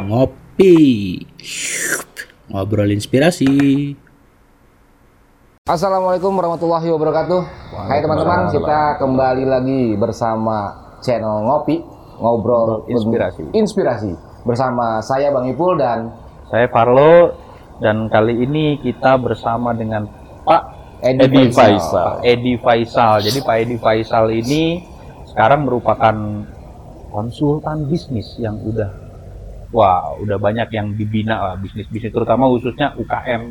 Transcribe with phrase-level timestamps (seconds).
[0.00, 0.74] ngopi.
[2.48, 3.48] Ngobrol inspirasi.
[5.62, 7.40] Assalamualaikum warahmatullahi wabarakatuh.
[7.86, 11.78] Hai teman-teman, kita kembali lagi bersama channel Ngopi,
[12.18, 13.54] ngobrol Inspirasi.
[13.54, 16.10] Inspirasi bersama saya Bang Ipul dan
[16.50, 17.38] Saya Farlo
[17.78, 20.10] dan kali ini kita bersama dengan
[20.44, 20.62] Pak
[21.00, 21.78] Edi Edi Faisal.
[21.78, 22.04] Faisal.
[22.04, 23.14] Pak Edi Faisal.
[23.22, 24.62] Jadi Pak Edi Faisal ini
[25.30, 26.14] sekarang merupakan
[27.08, 29.01] konsultan bisnis yang udah
[29.72, 33.42] wah udah banyak yang dibina lah bisnis-bisnis terutama khususnya UKM,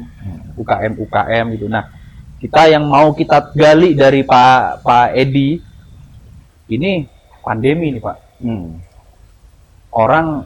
[0.55, 1.67] UKM UKM gitu.
[1.67, 1.89] Nah
[2.37, 5.57] kita yang mau kita gali dari Pak Pak Edi
[6.71, 7.03] ini
[7.41, 8.17] pandemi nih Pak.
[9.91, 10.45] orang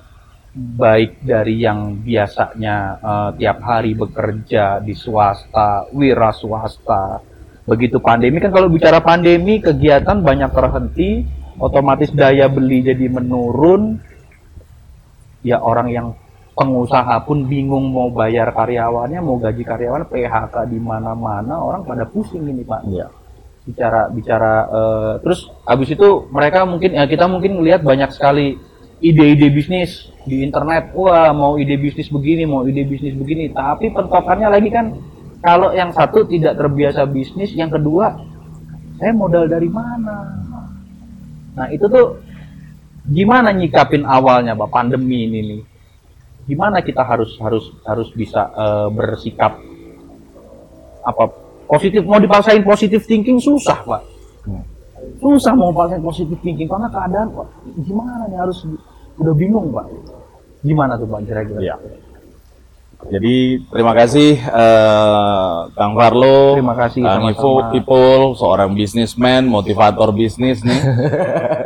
[0.55, 7.19] baik dari yang biasanya eh, tiap hari bekerja di swasta, wira swasta.
[7.67, 11.27] Begitu pandemi kan kalau bicara pandemi kegiatan banyak terhenti,
[11.59, 13.99] otomatis daya beli jadi menurun.
[15.45, 16.07] Ya orang yang
[16.57, 22.47] pengusaha pun bingung mau bayar karyawannya, mau gaji karyawan, PHK di mana-mana, orang pada pusing
[22.47, 22.83] ini Pak.
[22.89, 23.07] Iya.
[23.65, 28.61] bicara bicara eh, terus habis itu mereka mungkin ya kita mungkin melihat banyak sekali
[29.01, 30.93] ide-ide bisnis di internet.
[30.93, 33.49] Wah mau ide bisnis begini mau ide bisnis begini.
[33.49, 34.93] Tapi pentokannya lagi kan
[35.41, 38.13] kalau yang satu tidak terbiasa bisnis yang kedua
[38.95, 40.23] saya modal dari mana?
[41.55, 42.15] Nah itu tuh
[43.05, 45.61] gimana nyikapin awalnya pak pandemi ini nih
[46.45, 49.57] gimana kita harus harus harus bisa eh, bersikap
[51.05, 51.23] apa
[51.69, 54.01] positif mau dipaksain positif thinking susah pak
[55.21, 57.47] susah mau paksain positif thinking karena keadaan pak
[57.85, 58.65] gimana nih harus
[59.21, 59.85] udah bingung pak
[60.65, 61.77] gimana tuh pak kira-kira Iya.
[63.05, 67.27] Jadi terima kasih eh, Kang Farlo, Terima kasih, Kang.
[67.27, 70.79] Ivo, People, seorang bisnismen, motivator bisnis nih.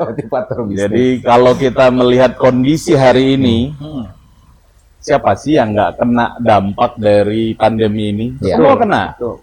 [0.10, 0.82] motivator bisnis.
[0.86, 4.06] Jadi kalau kita melihat kondisi hari ini, Hmm.
[5.00, 8.28] siapa sih yang nggak kena dampak dari pandemi ini?
[8.42, 8.58] Iya.
[8.58, 9.04] Semua kena.
[9.16, 9.36] Betul.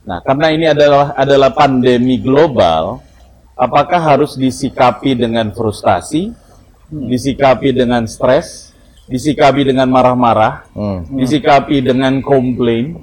[0.00, 3.04] Nah, karena ini adalah adalah pandemi global,
[3.52, 6.32] apakah harus disikapi dengan frustasi,
[6.88, 8.72] disikapi dengan stres,
[9.06, 11.04] disikapi dengan marah-marah, Hmm.
[11.14, 12.96] disikapi dengan komplain,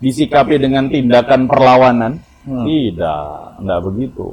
[0.00, 2.12] disikapi dengan tindakan perlawanan?
[2.42, 2.66] Hmm.
[2.66, 4.28] Tidak, tidak begitu.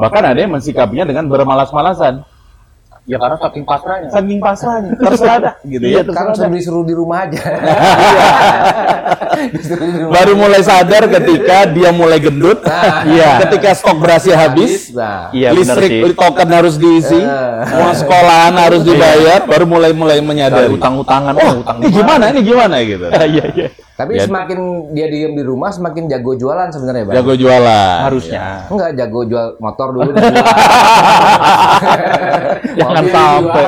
[0.00, 2.24] Bahkan ada yang mensikapinya dengan bermalas-malasan,
[3.04, 6.00] ya karena saking pasrahnya saking pasrahnya, terserah dah, gitu ya.
[6.06, 7.40] Kan sudah disuruh di rumah aja.
[9.54, 10.12] Disuruh di rumah.
[10.14, 12.60] Baru mulai sadar ketika dia mulai gendut,
[13.08, 13.40] Iya.
[13.48, 17.78] ketika stok berasnya habis, Nah, iya listrik sih token harus diisi, Eh.
[17.80, 20.68] uang sekolahan harus dibayar, baru mulai mulai dari menyadari.
[20.76, 22.24] utang-utangan Oh, utang ini gimana?
[22.30, 23.06] Ini gimana gitu?
[23.36, 23.68] iya iya
[24.00, 24.24] tapi Ya.
[24.24, 24.58] semakin
[24.96, 27.14] dia diem di rumah semakin jago jualan sebenarnya, Bang.
[27.20, 27.96] Jago jualan.
[28.08, 30.10] harusnya Enggak jago jual motor dulu.
[32.78, 33.64] jangan sampai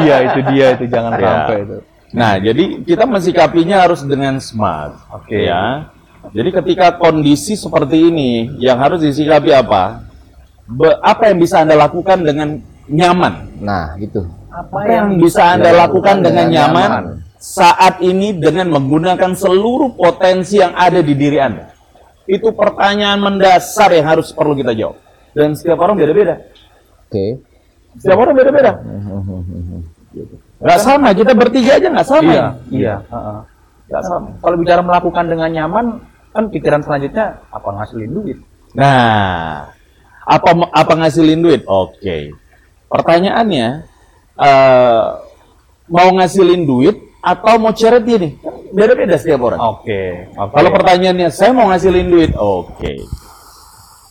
[0.00, 1.20] iya itu dia itu jangan Ya.
[1.20, 1.78] sampai itu
[2.10, 4.98] Nah, jadi kita mensikapinya harus dengan smart.
[5.14, 5.46] Oke.
[5.46, 5.94] Ya.
[6.34, 10.02] Jadi ketika kondisi seperti ini, yang harus disikapi apa?
[10.66, 12.58] Be- apa yang bisa Anda lakukan dengan
[12.90, 13.62] nyaman?
[13.62, 14.26] Nah, gitu.
[14.50, 17.29] Apa yang bisa Anda Yang lakukan dengan dengan nyaman, nyaman.
[17.40, 21.72] Saat ini dengan menggunakan seluruh potensi yang ada di diri Anda?
[22.28, 25.00] Itu pertanyaan mendasar yang harus perlu kita jawab.
[25.32, 26.36] Dan setiap orang beda-beda.
[27.08, 27.40] Oke.
[27.96, 28.72] Setiap orang beda-beda.
[30.60, 32.30] Nggak sama, kita bertiga aja nggak sama.
[32.30, 33.40] iya iya heeh.
[33.90, 34.28] Nggak sama.
[34.38, 35.86] kalau bicara melakukan dengan nyaman
[36.30, 38.38] kan pikiran selanjutnya apa ngasilin duit
[38.74, 39.66] Nah,
[40.22, 41.62] apa apa ngasilin duit?
[41.66, 42.30] Oke.
[42.86, 43.68] Pertanyaannya,
[44.38, 45.06] eh,
[45.90, 48.32] mau ngasilin duit atau mau charity nih?
[48.72, 49.60] Beda-beda setiap orang.
[49.60, 50.00] oke
[50.34, 52.92] oke Kalau pertanyaannya, saya mau ngasilin duit, oke.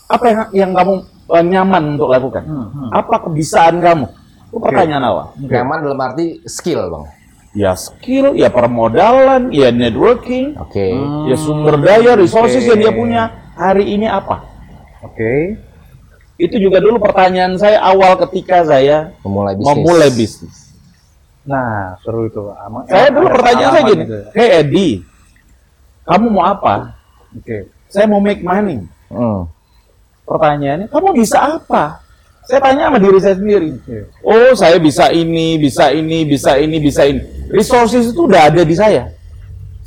[0.09, 0.93] Apa yang, yang kamu
[1.37, 2.43] eh, nyaman untuk lakukan?
[2.45, 2.89] Hmm, hmm.
[2.93, 4.05] Apa kebisaan kamu?
[4.49, 5.25] Itu pertanyaan awal.
[5.37, 7.05] Nyaman dalam arti skill, Bang.
[7.53, 10.93] Ya skill, ya permodalan, ya networking, Oke.
[11.25, 12.77] ya sumber daya, resources Oke.
[12.77, 13.23] yang dia punya.
[13.57, 14.45] Hari ini apa?
[14.99, 15.57] oke
[16.39, 19.67] Itu juga dulu pertanyaan saya awal ketika saya Memulai bisnis.
[19.75, 20.55] memulai bisnis.
[21.49, 24.25] Nah seru itu Ama- Saya dulu pertanyaan saya gini, gitu ya.
[24.37, 24.89] Hey Edi,
[26.05, 26.93] kamu mau apa?
[27.33, 27.57] oke
[27.89, 28.85] Saya mau make money.
[29.09, 29.49] Hmm.
[30.29, 32.05] Pertanyaannya, kamu bisa apa?
[32.45, 33.73] Saya tanya sama diri saya sendiri.
[34.21, 37.21] Oh, saya bisa ini, bisa ini, bisa ini, bisa ini.
[37.49, 39.09] Resources itu udah ada di saya.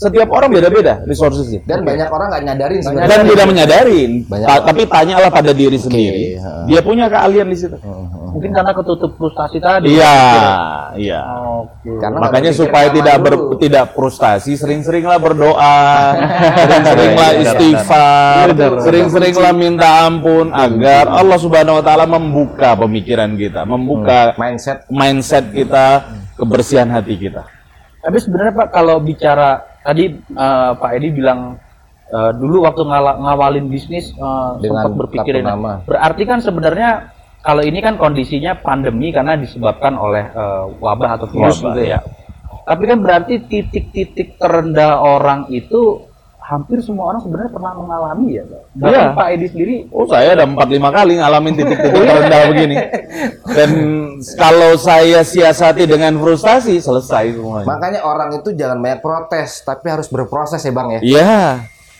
[0.02, 1.62] Setiap orang beda-beda resourcesnya.
[1.62, 3.08] Dan banyak orang nggak nyadarin sebenarnya.
[3.08, 4.10] Dan tidak menyadarin.
[4.26, 6.24] Banyak Ta- tapi tanyalah pada diri sendiri.
[6.64, 7.78] Dia punya keahlian di situ.
[8.32, 10.16] mungkin karena ketutup frustasi tadi Iya,
[10.96, 11.20] iya.
[12.00, 13.60] Karena nggak Makanya supaya tidak ber- dulu.
[13.60, 15.76] tidak frustasi, sering-seringlah berdoa,
[16.56, 18.46] sering-seringlah istighfar,
[18.80, 26.08] sering-seringlah minta ampun agar Allah Subhanahu wa taala membuka pemikiran kita, membuka Mindset mindset kita,
[26.34, 27.44] kebersihan hati kita.
[28.00, 31.58] Tapi sebenarnya Pak kalau bicara tadi eh, Pak Edi bilang
[32.08, 35.72] eh, dulu waktu ngala- ngawalin bisnis eh, Dengan sempat berpikirin kartu nama.
[35.84, 36.90] berarti kan sebenarnya
[37.42, 41.98] kalau ini kan kondisinya pandemi karena disebabkan oleh eh, wabah atau virus gitu ya.
[42.62, 46.06] Tapi kan berarti titik-titik terendah orang itu
[46.52, 48.62] hampir semua orang sebenarnya pernah mengalami ya, Pak.
[48.74, 49.16] Bahkan Iya.
[49.16, 52.76] Pak Edi sendiri Oh saya ada empat lima kali ngalamin titik-titik terendah begini.
[53.48, 53.70] Dan
[54.34, 57.64] kalau saya siasati dengan frustasi selesai semuanya.
[57.64, 61.00] Makanya orang itu jangan banyak protes, tapi harus berproses ya bang ya.
[61.02, 61.40] Ya,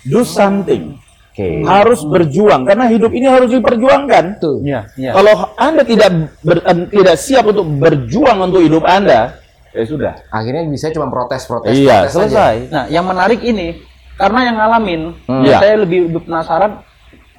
[0.04, 1.00] do something.
[1.32, 1.64] Oke.
[1.64, 4.36] Harus berjuang karena hidup ini harus diperjuangkan.
[4.36, 4.60] Tuh.
[4.60, 5.10] Iya, iya.
[5.12, 9.40] Kalau anda tidak ber- eh, tidak siap untuk berjuang untuk hidup anda,
[9.72, 10.12] ya sudah.
[10.28, 12.20] Akhirnya bisa cuma protes, protes, Iya, protes aja.
[12.28, 12.54] selesai.
[12.68, 13.80] Nah, yang menarik ini
[14.22, 15.42] karena yang ngalamin, Hmm.
[15.42, 15.56] ya Iya.
[15.58, 16.72] saya lebih, lebih penasaran.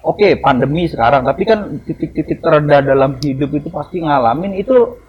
[0.04, 5.00] Oke, pandemi sekarang, tapi kan titik-titik terendah dalam hidup itu pasti ngalamin itu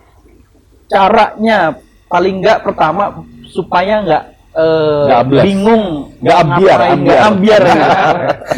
[0.87, 1.75] caranya
[2.07, 3.11] paling nggak pertama
[3.45, 4.23] supaya nggak
[4.55, 5.43] eh, Nggak ambles.
[5.43, 5.85] bingung,
[6.23, 7.19] Nggak ambiar, nggak ambiar.
[7.27, 7.63] ambiar.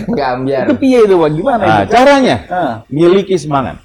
[0.06, 0.62] Nggak ambiar.
[0.62, 1.30] itu piye itu, Pak?
[1.32, 1.88] Gimana Nah, itu?
[1.90, 3.76] caranya Ah, miliki semangat.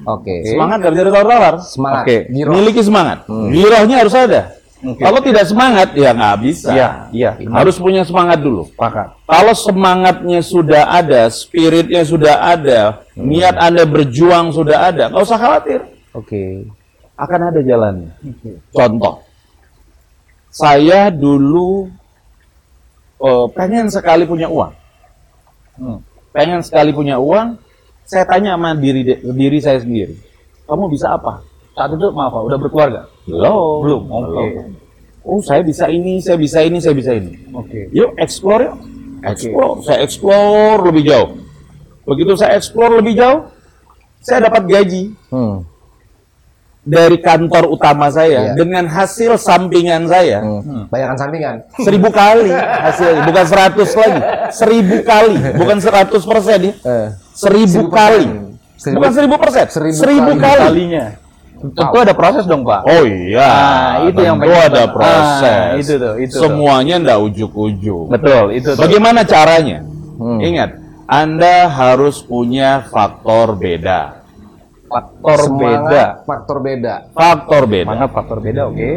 [0.00, 0.34] Oke.
[0.46, 1.54] Semangat nggak bisa ditawar-tawar.
[1.60, 2.02] Semangat.
[2.06, 2.52] Oke, Giroh.
[2.54, 3.18] miliki semangat.
[3.28, 4.40] Girohnya harus ada.
[4.78, 5.02] Oke.
[5.02, 6.70] Kalau tidak semangat, ya nggak bisa.
[6.70, 7.30] Iya, iya.
[7.50, 8.70] Harus punya semangat dulu.
[8.70, 9.10] Sepakat.
[9.26, 15.80] Kalau semangatnya sudah ada, spiritnya sudah ada, niat Anda berjuang sudah ada, nggak usah khawatir.
[16.14, 16.70] Oke.
[17.18, 18.14] Akan ada jalannya.
[18.70, 19.26] Contoh,
[20.54, 21.90] saya dulu
[23.18, 24.72] eh, pengen sekali punya uang.
[25.78, 25.98] Hmm.
[26.30, 27.58] Pengen sekali punya uang,
[28.06, 30.14] saya tanya sama diri diri saya sendiri,
[30.70, 31.42] kamu bisa apa?
[31.74, 33.10] Saat itu maaf, udah berkeluarga.
[33.28, 33.76] Belum.
[33.84, 34.26] Belum, oke.
[34.26, 34.48] Belum.
[35.22, 37.36] Oh, saya bisa ini, saya bisa ini, saya bisa ini.
[37.52, 37.92] Oke.
[37.92, 38.76] Yuk explore yuk.
[39.20, 39.82] Explore.
[39.82, 41.36] Saya explore lebih jauh.
[42.02, 43.44] Begitu saya explore lebih jauh,
[44.18, 45.66] saya dapat gaji Hmm.
[46.80, 48.52] dari kantor utama saya Iya.
[48.56, 50.88] dengan hasil sampingan saya Hmm.
[50.88, 51.54] Bayangkan sampingan.
[51.76, 57.08] seribu kali hasilnya, bukan seratus lagi, seribu kali, bukan seratus persen ya, Eh.
[57.36, 58.56] seribu Seribu kali, persen.
[58.78, 60.40] Seribu- bukan seribu persen, seribu seribu kali.
[60.40, 60.62] kali.
[60.64, 61.04] Kalinya.
[61.58, 62.86] Tentu ada proses dong, Pak.
[62.86, 64.94] Oh iya, Nah, itu yang tentu pengen ada banget.
[64.94, 65.42] proses.
[65.50, 66.40] Ah, itu tuh, itu tuh.
[66.46, 68.06] Semuanya ndak ujuk-ujuk.
[68.08, 68.80] Betul, itu tuh.
[68.80, 69.82] Bagaimana caranya?
[70.16, 70.38] Hmm.
[70.38, 70.70] Ingat,
[71.04, 74.22] Anda harus punya faktor beda.
[74.88, 76.04] faktor Semangat, beda.
[76.24, 76.94] Faktor beda.
[77.12, 77.86] Faktor beda.
[77.86, 78.90] Mana faktor beda, oke?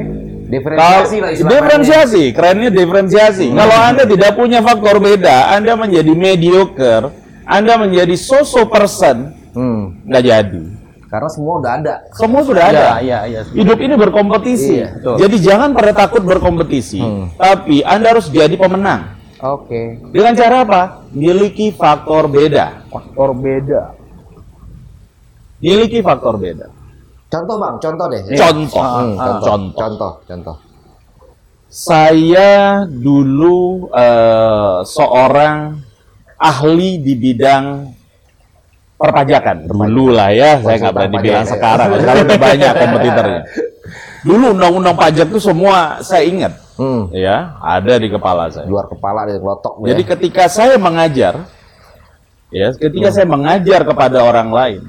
[0.47, 1.51] Diferensiasi lah istilahnya.
[1.51, 3.47] diferensiasi, kerennya diferensiasi.
[3.51, 7.11] Kalau Anda tidak punya faktor beda, Anda menjadi mediocre,
[7.43, 9.99] Anda menjadi so-so person, Hmm.
[10.07, 10.63] nggak jadi.
[11.11, 11.93] Karena semua udah ada.
[12.15, 12.79] Semua sudah ada.
[13.03, 13.51] Iya, iya, iya.
[13.51, 14.79] Hidup ini berkompetisi.
[14.79, 15.15] Iya, betul.
[15.19, 17.35] Jadi jangan pada takut berkompetisi, Hmm.
[17.35, 19.19] tapi Anda harus jadi pemenang.
[19.43, 19.99] Oke.
[20.07, 20.81] Dengan cara apa?
[21.11, 22.87] Miliki faktor beda.
[22.87, 23.91] Faktor beda.
[25.59, 26.71] Miliki faktor beda.
[27.27, 28.21] Contoh bang, contoh deh.
[28.31, 29.77] Contoh, Hmm, Ah, contoh, contoh.
[29.77, 30.55] contoh, contoh.
[31.67, 35.79] Saya dulu eh, seorang
[36.35, 37.65] ahli di bidang
[39.01, 39.65] perpajakan.
[39.65, 41.51] Dulu lah ya, saya nggak berani bilang ya.
[41.51, 41.87] sekarang.
[42.01, 43.41] Sekarang udah banyak kompetitornya.
[44.21, 47.09] Dulu undang-undang pajak itu semua saya ingat, Hmm.
[47.09, 48.69] ya, ada di kepala saya.
[48.69, 49.81] Luar kepala dari kelotok.
[49.81, 50.09] Jadi ya.
[50.13, 51.33] ketika saya mengajar,
[52.53, 54.81] ya, ketika saya mengajar kepada orang lain,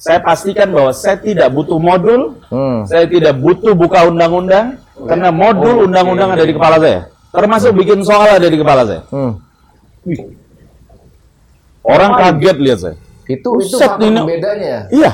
[0.00, 2.88] saya pastikan bahwa saya tidak butuh modul, Hmm.
[2.88, 7.00] saya tidak butuh buka undang-undang, karena modul undang-undang ada di kepala saya.
[7.30, 9.04] Termasuk bikin soal ada di kepala saya.
[9.12, 9.36] Hmm.
[11.84, 12.96] Orang kaget lihat saya.
[13.26, 14.22] Itu itu Buset, faktor Nino.
[14.24, 14.88] bedanya.
[14.88, 15.10] Iya,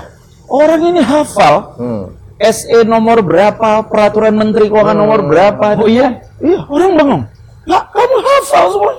[0.46, 2.04] orang ini hafal Hmm.
[2.36, 5.76] SE nomor berapa, peraturan menteri keuangan nomor berapa.
[5.76, 6.20] Oh iya?
[6.38, 7.22] Iya, orang bengong.
[7.64, 8.92] Lah, kamu hafal semua.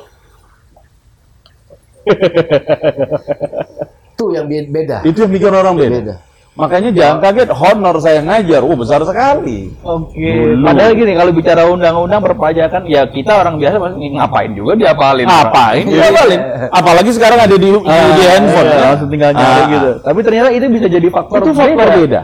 [4.09, 4.97] Itu yang be- beda.
[5.03, 5.93] Itu yang bikin orang beda.
[5.93, 6.15] Beda.
[6.57, 9.69] Makanya jangan kaget honor saya ngajar, oh besar sekali.
[9.79, 10.17] Oke.
[10.17, 10.65] Dulu.
[10.65, 15.29] Padahal gini, kalau bicara undang-undang perpajakan, ya kita orang biasa pasti ngapain juga diapalin.
[15.29, 15.85] Ngapain?
[15.85, 16.01] Iya.
[16.09, 16.39] Diapalin.
[16.73, 18.65] Apalagi sekarang ada di, Ah, di handphone.
[18.65, 18.85] iya, ya.
[18.89, 19.89] langsung tinggal nyari Ah, gitu.
[20.01, 22.21] Tapi ternyata itu bisa jadi faktor Itu faktor beda.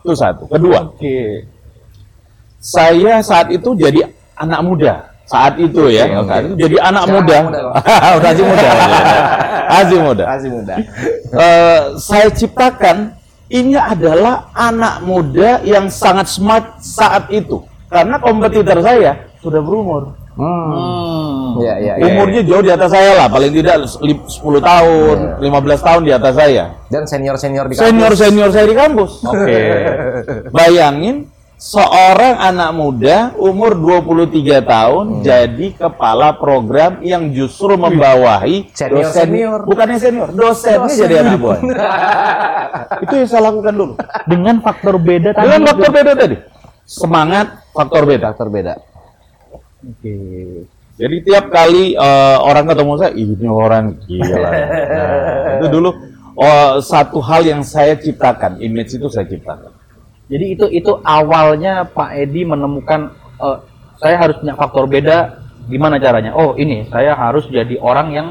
[0.00, 0.44] Itu satu.
[0.46, 1.18] Kedua, Oke.
[2.58, 4.94] saya saat itu jadi anak muda.
[5.26, 6.28] Saat itu ya, Oke, oke.
[6.30, 7.36] saat itu jadi anak muda.
[7.42, 7.58] muda,
[8.14, 8.68] Udah masih muda.
[9.66, 10.24] Masih muda.
[10.30, 10.74] Masih muda.
[11.34, 13.10] Eh, saya ciptakan
[13.48, 17.62] ini adalah anak muda yang sangat smart saat itu.
[17.86, 20.18] Karena kompetitor saya sudah berumur.
[20.36, 20.44] Hmm.
[20.44, 21.48] Hmm.
[21.64, 22.04] Iya, iya, iya.
[22.12, 26.34] Umurnya jauh di atas saya lah, paling tidak li- 10 tahun, 15 tahun di atas
[26.36, 26.64] saya.
[26.92, 29.24] Dan senior-senior di Senior-senior saya di kampus.
[29.24, 29.58] Oke.
[30.52, 31.24] Bayangin,
[31.56, 34.28] seorang anak muda umur 23
[34.62, 35.22] tahun Hmm.
[35.22, 39.60] jadi kepala program yang justru membawahi Senior- dosen senior.
[39.64, 41.58] bukannya senior dosennya jadi anak buah
[43.04, 43.94] itu yang saya lakukan dulu
[44.24, 45.42] Dengan faktor beda tadi.
[45.42, 46.36] dengan faktor beda tadi
[46.82, 48.74] semangat faktor beda Faktor beda.
[49.78, 50.14] Oke.
[50.94, 55.90] jadi tiap kali eh, orang ketemu saya ini orang gila Nah, itu dulu
[56.34, 59.72] oh, satu hal yang saya ciptakan image itu saya ciptakan
[60.26, 63.58] Jadi itu itu awalnya Pak Edi menemukan eh,
[64.02, 66.34] saya harus punya faktor beda gimana caranya?
[66.34, 68.28] Oh, ini saya harus jadi orang Yang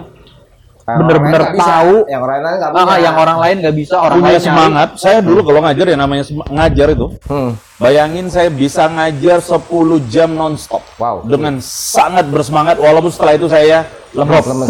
[0.86, 1.66] Bener-bener bisa.
[1.66, 1.96] tahu.
[2.06, 2.98] Yang orang lain nggak ah, punya.
[3.02, 4.46] yang orang lain nggak bisa, orang punya lain nyari.
[4.46, 7.52] semangat saya dulu kalau ngajar ya namanya ngajar itu Hmm.
[7.76, 9.60] Bayangin saya bisa ngajar 10
[10.08, 10.80] jam nonstop.
[10.96, 11.28] Wow.
[11.28, 13.84] Dengan sangat bersemangat walaupun setelah itu saya
[14.16, 14.46] lemes.
[14.48, 14.70] Lemes.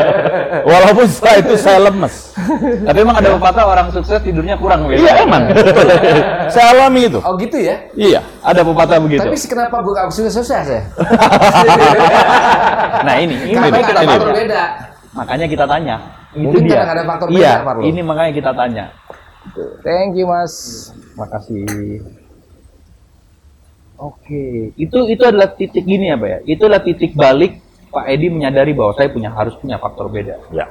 [0.76, 2.36] walaupun setelah itu saya lemes.
[2.84, 5.00] Tapi emang ada pepatah orang sukses tidurnya kurang gitu.
[5.00, 5.48] Iya emang.
[6.52, 7.18] saya alami itu.
[7.24, 7.88] Oh gitu ya?
[7.96, 9.24] Iya, ada pepatah begitu.
[9.24, 10.82] Tapi kenapa gue gak sukses sukses ya?
[13.06, 14.38] Nah, ini ini Karena makanya kita ada faktor tanya.
[14.42, 14.64] beda.
[15.16, 15.96] Makanya kita tanya.
[16.36, 16.84] Itu Mungkin dia.
[16.84, 18.84] ada faktor iya, beda, ini makanya kita tanya.
[19.80, 20.52] Thank you mas.
[21.16, 22.04] Makasih.
[23.96, 26.38] Oke, itu itu adalah titik gini ya, Pak ya.
[26.44, 30.36] Itu adalah titik balik Pak Edi menyadari bahwa saya punya harus punya faktor beda.
[30.52, 30.68] Ya.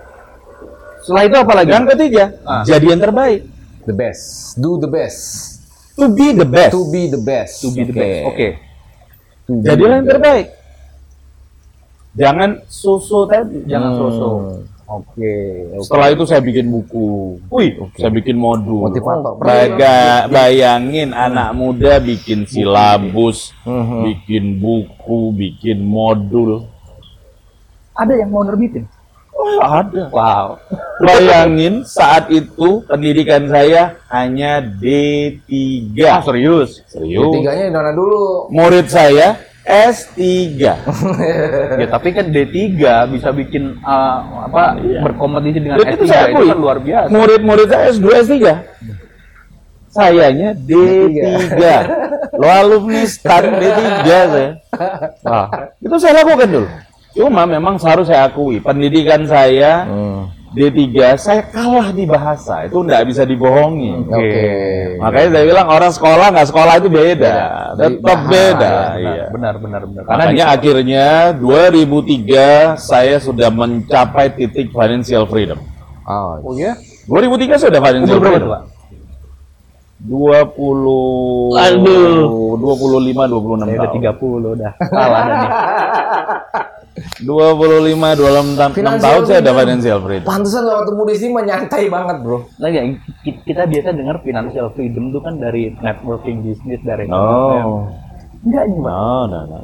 [1.01, 1.69] Setelah itu apa lagi?
[1.73, 2.61] Yang ketiga, Ah.
[2.61, 3.41] jadi yang terbaik.
[3.89, 4.53] The best.
[4.61, 5.21] Do the best.
[5.97, 6.73] To be the best.
[6.77, 7.53] To be the best.
[7.65, 8.25] to be the best.
[8.29, 8.47] Oke.
[9.47, 10.45] To be Jadilah yang terbaik.
[12.15, 13.67] Jangan susu tadi.
[13.67, 13.99] Jangan Hmm.
[13.99, 14.39] sosok.
[14.85, 15.33] Oke.
[15.81, 17.41] Setelah itu saya bikin buku.
[17.49, 18.85] Wih, saya bikin modul.
[18.85, 19.41] Motivator.
[19.41, 23.99] Baga, bayangin anak muda bikin silabus, Mhm.
[24.05, 26.69] bikin buku, bikin modul.
[27.97, 28.85] Ada yang mau nerbitin?
[29.35, 30.03] Wah, ada.
[30.13, 30.47] Wow.
[31.01, 36.07] Bayangin saat itu pendidikan saya hanya D3.
[36.07, 36.85] Ah, serius?
[36.87, 37.35] Serius.
[37.35, 38.47] Tiganya di mana dulu?
[38.53, 40.21] Murid saya S3.
[41.81, 42.53] ya tapi kan D3
[43.09, 46.47] bisa bikin uh, apa berkompetisi dengan Dan S3 itu itu, saya akui.
[46.53, 47.09] kan luar biasa.
[47.09, 48.33] Murid-murid saya S2, S3.
[49.89, 51.57] Sayanya D3.
[52.41, 54.51] Lo alumni stan D3 saya.
[55.25, 55.47] Wah,
[55.81, 56.67] itu saya lakukan dulu.
[57.15, 60.27] Cuma memang harus saya akui, pendidikan saya Hmm.
[60.55, 62.63] D3, saya kalah di bahasa.
[62.63, 63.91] Itu nggak bisa dibohongi.
[64.01, 64.43] Oke.
[64.97, 67.35] Makanya saya bilang orang sekolah nggak sekolah itu beda.
[67.75, 68.71] Dari Tetap bahasa, beda.
[68.71, 69.25] ya, iya.
[69.27, 70.03] Benar, benar, benar.
[70.05, 72.47] Karena Makanya di- akhirnya 2003
[72.79, 75.59] saya sudah mencapai titik financial freedom.
[76.03, 76.79] Oh, Oh ya?
[77.05, 78.49] 2003 sudah financial Umur berapa freedom.
[78.49, 78.63] Pak?
[80.05, 82.55] 20 Aduh.
[82.55, 84.03] 25 26 Saya udah tahun.
[84.15, 84.71] 30 udah.
[84.85, 85.49] Salah dah nih.
[86.95, 87.27] 25
[88.15, 89.55] 26 ta- 6 Financial tahun saya freedom.
[89.57, 90.25] financial freedom.
[90.25, 92.37] Pantesan lo ketemu di sini menyantai banget bro.
[92.55, 92.81] Nah, ya,
[93.21, 97.91] ki- kita biasa dengar financial freedom itu kan dari networking bisnis dari Oh.
[98.41, 98.93] Enggak ini, Pak.
[98.93, 99.57] No, no, no.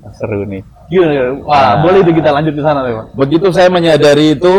[0.00, 0.62] Nah, Seru nih.
[0.86, 1.24] Gila, gila.
[1.42, 3.06] Wah, boleh itu kita lanjut ke sana, Pak.
[3.14, 4.54] Begitu saya menyadari itu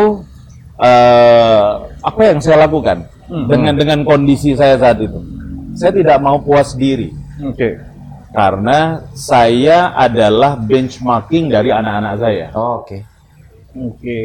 [0.75, 1.65] eh
[2.01, 3.47] apa yang saya lakukan Hmm.
[3.47, 5.17] dengan dengan kondisi saya saat itu.
[5.73, 7.09] Saya tidak mau puas diri
[7.41, 7.75] Oke.
[8.35, 8.79] Karena
[9.15, 12.47] saya adalah benchmarking dari anak-anak saya.
[12.53, 13.01] Oh, Oke.
[13.75, 14.19] Oke.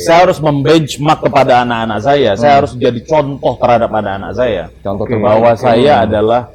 [0.00, 2.30] Saya harus membenchmark kepada anak-anak saya.
[2.40, 4.72] Saya harus jadi contoh terhadap anak-anak saya.
[4.80, 5.28] Contoh terbaik.
[5.28, 6.48] Bahwa saya adalah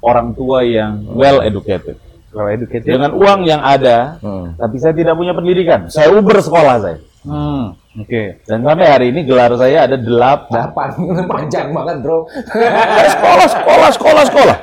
[0.00, 2.00] orang tua yang well educated.
[2.32, 2.88] Kalau educated.
[2.88, 4.56] Dengan uang yang ada, Hmm.
[4.56, 5.88] tapi saya tidak punya pendidikan.
[5.92, 6.98] Saya uber sekolah saya.
[7.28, 7.76] Hmm.
[8.00, 8.40] Oke.
[8.48, 10.72] Dan sampai hari ini gelar saya ada delapan.
[10.72, 10.88] Delapan
[11.36, 12.24] panjang banget bro.
[13.12, 14.56] Sekolah, sekolah, sekolah, sekolah.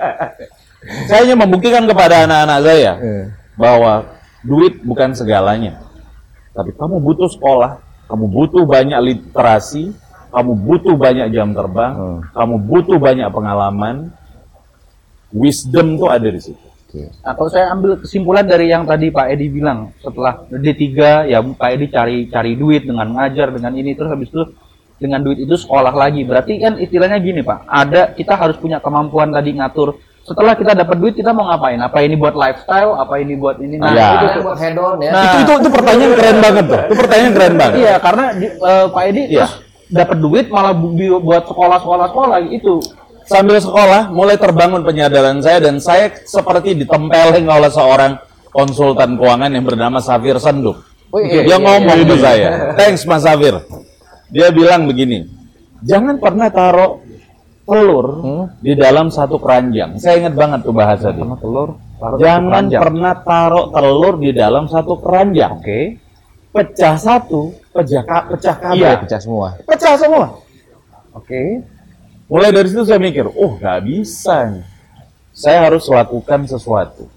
[1.10, 2.92] Saya hanya membuktikan kepada anak-anak saya
[3.58, 3.94] bahwa
[4.46, 5.82] duit bukan segalanya.
[6.54, 9.92] Tapi kamu butuh sekolah, kamu butuh banyak literasi,
[10.32, 12.20] kamu butuh banyak jam terbang, Hmm.
[12.32, 14.14] kamu butuh banyak pengalaman.
[15.36, 16.64] Wisdom tuh ada di situ.
[16.88, 17.12] Oke.
[17.12, 21.70] Nah, kalau saya ambil kesimpulan dari yang tadi Pak Edi bilang, setelah D3 ya Pak
[21.76, 24.48] Edi cari cari duit dengan ngajar dengan ini terus habis itu
[24.96, 26.24] dengan duit itu sekolah lagi.
[26.24, 27.68] Berarti kan istilahnya gini, Pak.
[27.68, 31.78] Ada kita harus punya kemampuan tadi ngatur setelah kita dapat duit kita mau ngapain?
[31.78, 32.98] Apa ini buat lifestyle?
[32.98, 33.78] Apa ini buat ini?
[33.78, 34.10] Nah, Ya.
[34.10, 35.12] itu Itu buat head on ya.
[35.14, 36.80] Nah, itu, itu itu pertanyaan keren banget tuh.
[36.82, 37.76] Itu pertanyaan keren banget.
[37.78, 39.46] Iya, karena di- eh, Pak Edi Iya.
[39.46, 39.54] terus
[39.86, 40.74] dapat duit malah
[41.22, 42.76] buat sekolah-sekolah sekolah itu.
[43.26, 48.18] Sambil sekolah, mulai terbangun penyadaran saya dan saya seperti ditempeleng oleh seorang
[48.50, 50.78] konsultan keuangan yang bernama Safir Senduk.
[51.10, 52.22] Oh, iya, Dia iya, ngomong iya, ke iya.
[52.22, 53.62] saya, thanks Mas Safir.
[54.30, 55.26] Dia bilang begini,
[55.82, 57.05] jangan pernah taruh
[57.66, 58.08] telur
[58.62, 59.98] di dalam satu keranjang.
[59.98, 61.26] Saya ingat banget tuh bahasa dia.
[61.26, 61.82] Telur.
[61.98, 65.60] taruh Jangan pernah taruh telur di dalam satu keranjang.
[65.60, 65.82] Oke.
[66.56, 68.80] Pecah satu, pecah pecah kabel.
[68.80, 69.60] Iya, pecah semua.
[69.68, 70.40] Pecah semua.
[71.12, 71.68] Oke.
[72.32, 74.66] Mulai dari situ saya mikir, oh nggak bisa nih.
[75.36, 77.12] saya harus lakukan sesuatu.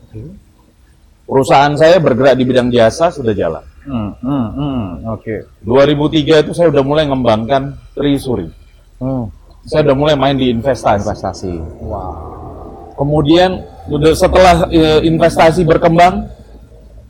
[1.22, 3.62] Perusahaan saya bergerak di bidang jasa sudah jalan.
[3.86, 5.34] Hmm, hmm, hmm, oke.
[5.62, 8.50] 2003 itu saya udah mulai ngembangkan Trisuri.
[8.98, 9.30] Hmm.
[9.68, 11.04] Saya udah mulai main di investasi.
[11.04, 11.52] Investasi.
[12.96, 16.24] Kemudian udah setelah eh, investasi berkembang,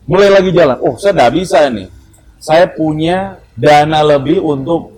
[0.05, 0.77] mulai lagi jalan.
[0.83, 1.87] Oh, saya nggak bisa nih.
[2.39, 4.91] Saya punya dana lebih untuk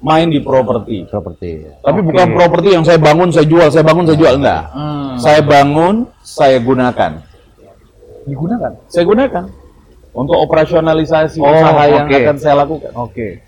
[0.00, 1.04] main di properti.
[1.10, 1.66] Properti.
[1.82, 4.34] Tapi bukan properti yang saya bangun, saya jual, saya bangun, saya jual.
[4.40, 4.62] Enggak.
[4.72, 5.14] Hmm.
[5.20, 7.12] Saya bangun, saya gunakan.
[8.24, 8.72] Digunakan.
[8.88, 9.44] Saya gunakan
[10.16, 12.16] untuk operasionalisasi Oh, usaha yang oke.
[12.16, 12.90] akan saya lakukan.
[12.96, 13.43] Oke.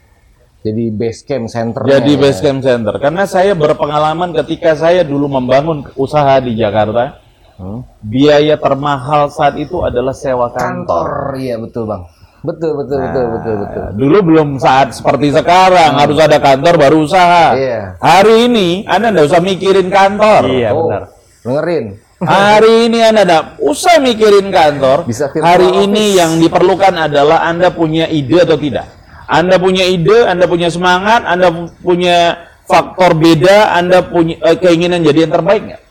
[0.67, 1.87] Jadi base camp center.
[1.87, 2.99] Jadi base camp center.
[2.99, 7.23] Karena saya berpengalaman ketika saya dulu membangun usaha di Jakarta,
[7.57, 7.87] Hmm.
[8.03, 11.07] biaya termahal saat itu adalah sewa kantor.
[11.09, 12.03] Kantor, iya betul bang.
[12.45, 13.81] Betul betul betul betul betul.
[13.81, 17.57] Nah, dulu belum saat seperti sekarang harus ada kantor baru usaha.
[17.57, 17.97] Iya.
[17.97, 20.43] Hari ini Anda nggak usah mikirin kantor.
[20.47, 21.03] Iya, Oh, benar.
[21.43, 21.85] Dengerin.
[22.17, 24.99] Hari ini Anda nggak usah mikirin kantor.
[25.05, 25.85] Bisa Hari office.
[25.85, 28.85] ini yang diperlukan adalah Anda punya ide atau tidak.
[29.27, 35.03] Anda punya ide, Anda punya semangat, Anda pu- punya faktor beda, Anda punya eh, keinginan
[35.03, 35.83] jadi yang terbaik nggak?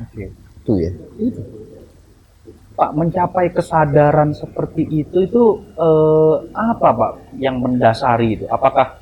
[0.00, 0.24] Oke.
[0.62, 0.90] Itu ya.
[2.72, 5.42] Pak mencapai kesadaran seperti itu itu
[5.76, 8.44] eh, apa Pak yang mendasari itu?
[8.48, 8.96] Apakah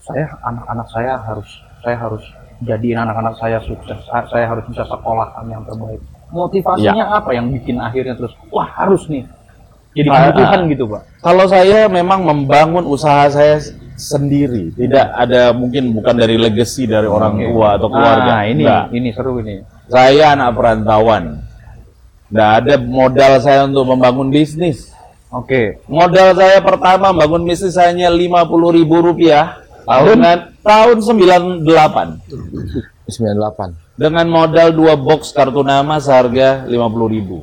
[0.00, 1.50] saya anak-anak saya harus
[1.80, 2.22] saya harus
[2.60, 6.00] jadiin anak-anak saya sukses, sa- saya harus bisa sekolahkan yang terbaik.
[6.30, 9.26] Motivasinya apa yang bikin akhirnya terus wah harus nih
[9.90, 10.66] jadi Ah, kebutuhan ah.
[10.70, 11.02] gitu Pak?
[11.20, 13.58] Kalau saya memang membangun usaha saya
[13.98, 18.32] sendiri, tidak ada mungkin bukan dari legacy dari orang tua atau keluarga.
[18.40, 18.84] Ah, ini Enggak.
[18.94, 19.60] ini seru ini.
[19.90, 21.42] Saya anak perantauan.
[22.30, 24.94] Nggak ada modal saya untuk membangun bisnis.
[25.30, 25.82] Oke.
[25.90, 30.22] Modal saya pertama bangun bisnis hanya 50 ribu rupiah tahun
[30.62, 31.66] tahun 98
[33.10, 33.98] 98.
[33.98, 37.42] dengan modal dua box kartu nama seharga 50 ribu.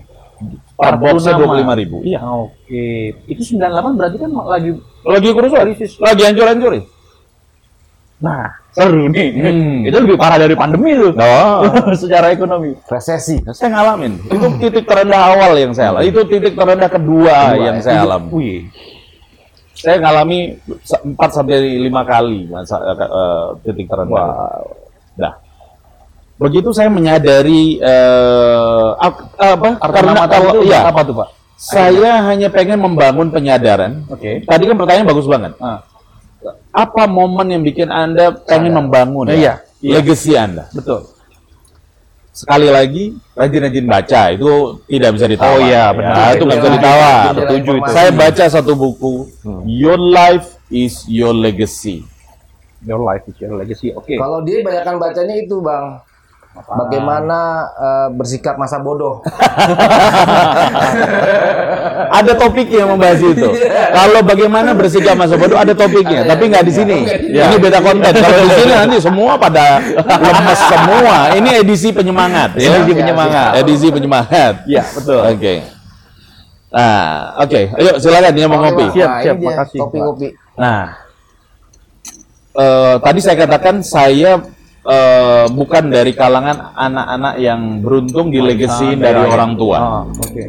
[0.77, 1.73] Per boxnya nama.
[1.73, 1.97] 25 ribu.
[2.05, 2.19] Iya.
[2.21, 3.17] Oke.
[3.25, 4.69] Itu 98 berarti kan lagi
[5.07, 5.67] Lagi kerusuhan,
[6.03, 6.83] lagi hancur-hancurin.
[8.17, 9.29] Nah, seru nih.
[9.29, 9.85] Hmm.
[9.85, 11.13] Itu lebih parah dari pandemi tuh.
[11.17, 11.61] Oh.
[12.01, 12.73] Secara ekonomi.
[12.89, 13.37] Resesi.
[13.53, 14.17] saya ngalamin.
[14.25, 16.09] Itu titik terendah awal yang saya alami.
[16.09, 17.83] Itu titik terendah kedua, yang ya.
[17.85, 18.29] saya alami.
[18.33, 18.59] Wih.
[19.77, 20.57] Saya ngalami
[21.13, 24.65] 4 sampai 5 kali masa, eh, eh, titik terendah.
[25.21, 25.33] Nah,
[26.37, 29.69] begitu saya menyadari eh, ap- apa?
[29.77, 31.29] Kartu karena kalau itu iya, apa tuh, Pak?
[31.57, 34.05] saya hanya pengen membangun penyadaran.
[34.07, 34.45] Oke.
[34.45, 35.57] Tadi kan pertanyaan bagus banget.
[35.57, 35.81] Ah,
[36.69, 39.97] Apa momen yang bikin Anda pengen membangun Eh, iya, iya.
[39.97, 40.69] legacy Anda?
[40.69, 41.09] betul.
[42.29, 44.49] Sekali lagi, rajin-rajin baca itu
[44.85, 45.49] tidak bisa ditawar.
[45.49, 46.13] Oh iya, benar.
[46.13, 47.17] Ya, itu nggak bisa Itu ditawar.
[47.33, 47.89] Setuju itu.
[47.89, 49.13] Saya baca satu buku,
[49.65, 52.05] Your Life is Your Legacy.
[52.85, 53.89] Your life is your legacy.
[53.89, 54.13] Oke.
[54.15, 55.97] Kalau dia banyakkan bacanya itu bang.
[56.65, 57.37] Bagaimana
[57.77, 59.21] eh, bersikap masa bodoh.
[62.17, 63.47] ada topiknya yang membahas itu.
[63.97, 66.97] Kalau bagaimana bersikap masa bodoh ada topiknya, tapi nggak di sini.
[67.29, 67.51] Ya.
[67.51, 68.11] Ini beda konten.
[68.11, 71.15] Kalau di sini nanti semua pada lemes semua.
[71.37, 72.57] Ini edisi penyemangat.
[72.57, 72.81] ya.
[72.81, 73.49] Edisi penyemangat.
[73.61, 74.53] Edisi penyemangat.
[74.65, 75.21] Iya, betul.
[75.21, 75.53] Oke.
[76.67, 77.61] Nah, oke.
[77.79, 78.85] Ayo silakan dia mau ngopi.
[78.91, 80.27] Siap, Nah, siap, makasih, Kopi-kopi.
[80.59, 80.83] Nah,
[82.57, 84.56] eh, tadi saya katakan saya
[84.87, 89.77] eh, bukan dari kalangan anak-anak yang beruntung di legacy Ah, dari orang tua.
[89.77, 90.43] Ah, Oke.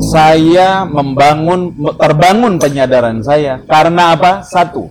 [0.00, 4.40] Saya membangun, terbangun penyadaran saya karena apa?
[4.44, 4.88] Satu,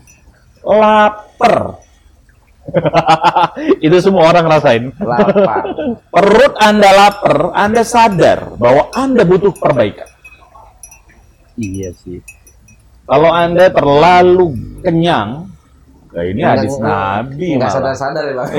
[0.65, 1.81] lapar.
[3.85, 4.83] Itu semua orang ngerasain.
[5.01, 5.63] Lapar.
[6.13, 10.05] Perut Anda lapar, Anda sadar bahwa Anda butuh perbaikan.
[11.57, 12.21] Iya sih.
[13.09, 14.53] Kalau Anda terlalu
[14.85, 15.49] kenyang,
[16.09, 17.57] ya ini hadis Nabi.
[17.57, 17.75] Nggak malah.
[17.93, 18.49] sadar-sadar ya bang.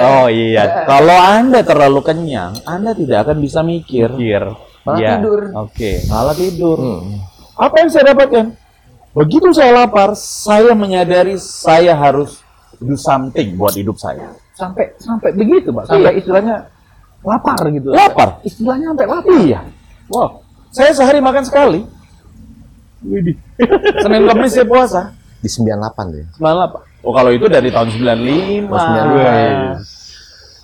[0.00, 0.62] Oh iya.
[0.90, 4.08] Kalau Anda terlalu kenyang, Anda tidak akan bisa mikir.
[4.16, 4.44] Pikir.
[4.88, 5.10] Malah Iya.
[5.20, 5.40] tidur.
[5.60, 5.92] Oke.
[6.08, 6.78] Malah tidur.
[6.80, 7.20] Hmm.
[7.60, 8.46] Apa yang saya dapatkan?
[9.10, 12.40] Begitu saya lapar, saya menyadari saya harus
[12.80, 14.32] do something buat hidup saya.
[14.56, 15.84] Sampai sampai begitu, Pak.
[15.90, 16.70] Sampai istilahnya
[17.20, 17.92] lapar gitu.
[17.92, 18.40] Lapar?
[18.40, 19.32] Istilahnya sampai lapar.
[19.36, 19.60] Iya.
[20.08, 20.40] Wow.
[20.72, 21.80] Saya sehari makan sekali.
[23.04, 23.36] Widih.
[24.04, 25.00] Senin Kamis saya puasa.
[25.40, 26.24] Di 98 deh.
[26.36, 27.00] 98.
[27.00, 28.68] Oh kalau itu dari tahun 95.
[28.68, 29.80] Oh, 95.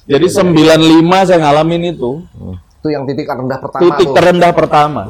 [0.06, 2.10] Jadi 95 saya ngalamin itu.
[2.78, 4.14] Itu yang titik rendah pertama Titik tuh.
[4.14, 5.02] terendah pertama.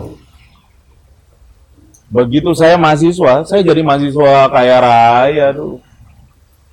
[2.06, 5.82] Begitu saya mahasiswa, saya jadi mahasiswa kaya raya tuh.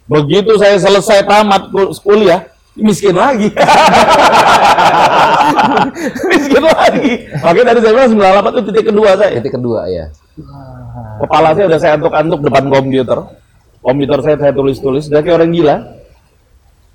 [0.06, 3.49] Begitu saya selesai tamat kul- kuliah, miskin lagi.
[6.29, 7.10] miskin lagi.
[7.41, 9.32] Makanya dari saya bilang 98 itu titik kedua saya.
[9.41, 10.06] Titik kedua ya.
[11.22, 13.19] Kepala saya udah saya antuk-antuk depan komputer.
[13.84, 15.76] Komputer saya saya tulis-tulis, udah kayak orang gila.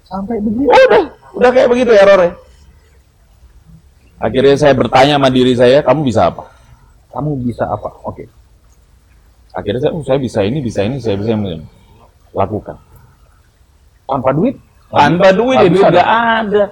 [0.08, 0.72] Sampai begitu.
[0.72, 1.02] Oh, udah,
[1.36, 2.32] udah kayak begitu errornya.
[4.18, 6.42] Akhirnya saya bertanya sama diri saya, kamu bisa apa?
[7.14, 7.88] Kamu bisa apa?
[8.02, 8.26] Oke.
[9.54, 11.62] Akhirnya saya, oh, saya bisa ini, bisa ini, saya bisa ini.
[12.34, 12.74] Lakukan.
[14.08, 14.56] Tanpa duit?
[14.90, 16.64] Tanpa duit, ya, Nggak duit bisa nggak ada.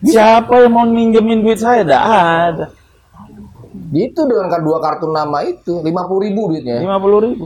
[0.00, 1.86] Siapa yang mau minjemin duit saya?
[1.86, 2.66] Nggak ada.
[3.90, 6.78] Gitu dengan kedua kartu nama itu, 50 ribu duitnya.
[6.78, 7.44] Lima puluh ribu.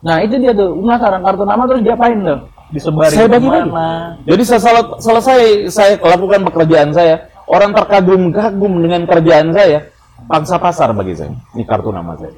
[0.00, 2.40] Nah itu dia tuh, penasaran kartu nama terus diapain tuh?
[2.72, 3.68] Disebarin Saya bagi-bagi.
[3.68, 4.16] ke mana?
[4.24, 9.88] Jadi setelah selesai saya lakukan pekerjaan saya, orang terkagum-kagum dengan kerjaan saya,
[10.28, 11.32] pangsa pasar bagi saya.
[11.52, 12.32] Ini kartu nama saya.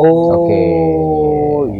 [0.00, 0.62] Oh, Oke.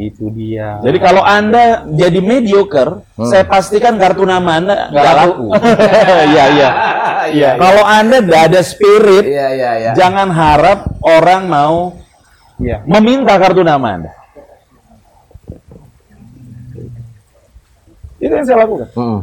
[0.04, 0.76] itu dia.
[0.84, 5.46] Jadi kalau Anda jadi mediocre, saya pastikan kartu nama Anda nggak laku.
[6.32, 6.68] Iya, iya.
[7.32, 7.50] Iya.
[7.56, 9.90] Kalau Anda nggak ada spirit, Iya, iya, iya.
[9.96, 11.76] jangan harap orang mau
[12.60, 12.84] Iya.
[12.84, 14.12] meminta kartu nama Anda.
[18.20, 18.88] Itu yang saya lakukan.
[18.92, 19.20] Hmm.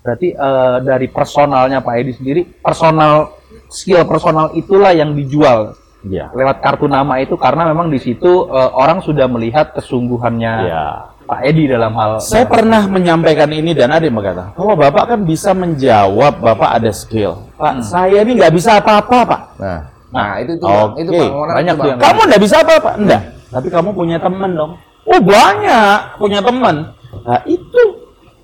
[0.00, 3.36] Berarti eh, dari personalnya Pak Edi sendiri, personal
[3.68, 5.76] skill personal itulah yang dijual
[6.08, 6.32] Iya.
[6.32, 10.86] lewat kartu nama itu karena memang di situ eh, orang sudah melihat kesungguhannya Iya.
[11.28, 15.20] Pak Edi dalam hal Saya pernah menyampaikan ini dan ada yang berkata, bahwa Bapak kan
[15.28, 17.44] bisa menjawab, Bapak ada skill.
[17.60, 19.40] Pak, saya ini nggak bisa apa-apa, Pak.
[19.60, 20.56] Nah, nah itu
[20.96, 21.28] itu Bang.
[21.36, 21.86] Mana Banyak Bang?
[21.92, 22.90] yang- Kamu nggak bisa apa-apa?
[22.96, 23.22] Enggak.
[23.52, 24.72] Tapi kamu punya teman dong.
[25.04, 26.96] Oh banyak punya teman.
[27.24, 27.82] Nah itu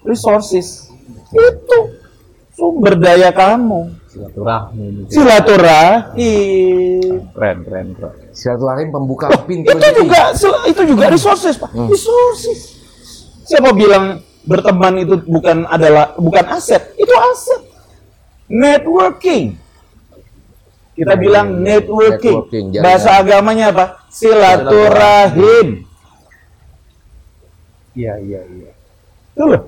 [0.04, 0.92] resources.
[1.32, 1.78] Itu
[2.52, 3.96] sumber daya kamu.
[4.14, 5.10] Silaturahmi.
[5.10, 6.34] Silaturahmi.
[7.34, 8.14] Keren, keren, keren.
[8.30, 10.30] Silaturahim pembuka pintu Itu juga
[10.70, 11.70] itu juga resources, Pak.
[11.90, 12.58] Resources.
[13.44, 16.94] Siapa bilang berteman itu bukan adalah bukan aset?
[16.94, 17.62] Itu aset.
[18.46, 19.58] Networking.
[20.94, 22.38] Kita bilang networking.
[22.38, 22.86] Networking, jaringan.
[22.86, 23.84] Bahasa agamanya apa?
[24.14, 25.82] Silaturahim.
[27.98, 28.70] Iya, iya, iya.
[29.34, 29.62] Itu loh.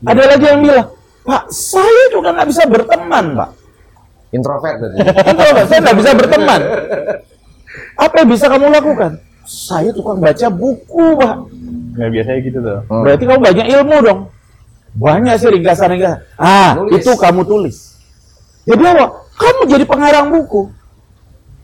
[0.00, 0.86] Ada lagi yang bilang,
[1.22, 3.50] Pak, saya juga nggak bisa berteman, Pak.
[4.30, 4.96] Introvert berarti.
[5.26, 6.60] Introvert, saya nggak bisa berteman.
[7.98, 9.12] Apa yang bisa kamu lakukan?
[9.44, 11.34] Saya tukang baca buku, Pak.
[11.98, 12.78] Nah, biasanya gitu tuh.
[12.86, 13.02] Hmm.
[13.02, 14.20] Berarti kamu banyak ilmu dong.
[14.94, 16.18] Banyak sih ringkasan-ringkasan.
[16.38, 17.02] Ah, Nulis.
[17.02, 17.76] itu kamu tulis.
[18.66, 19.06] Jadi apa?
[19.34, 20.70] Kamu jadi pengarang buku.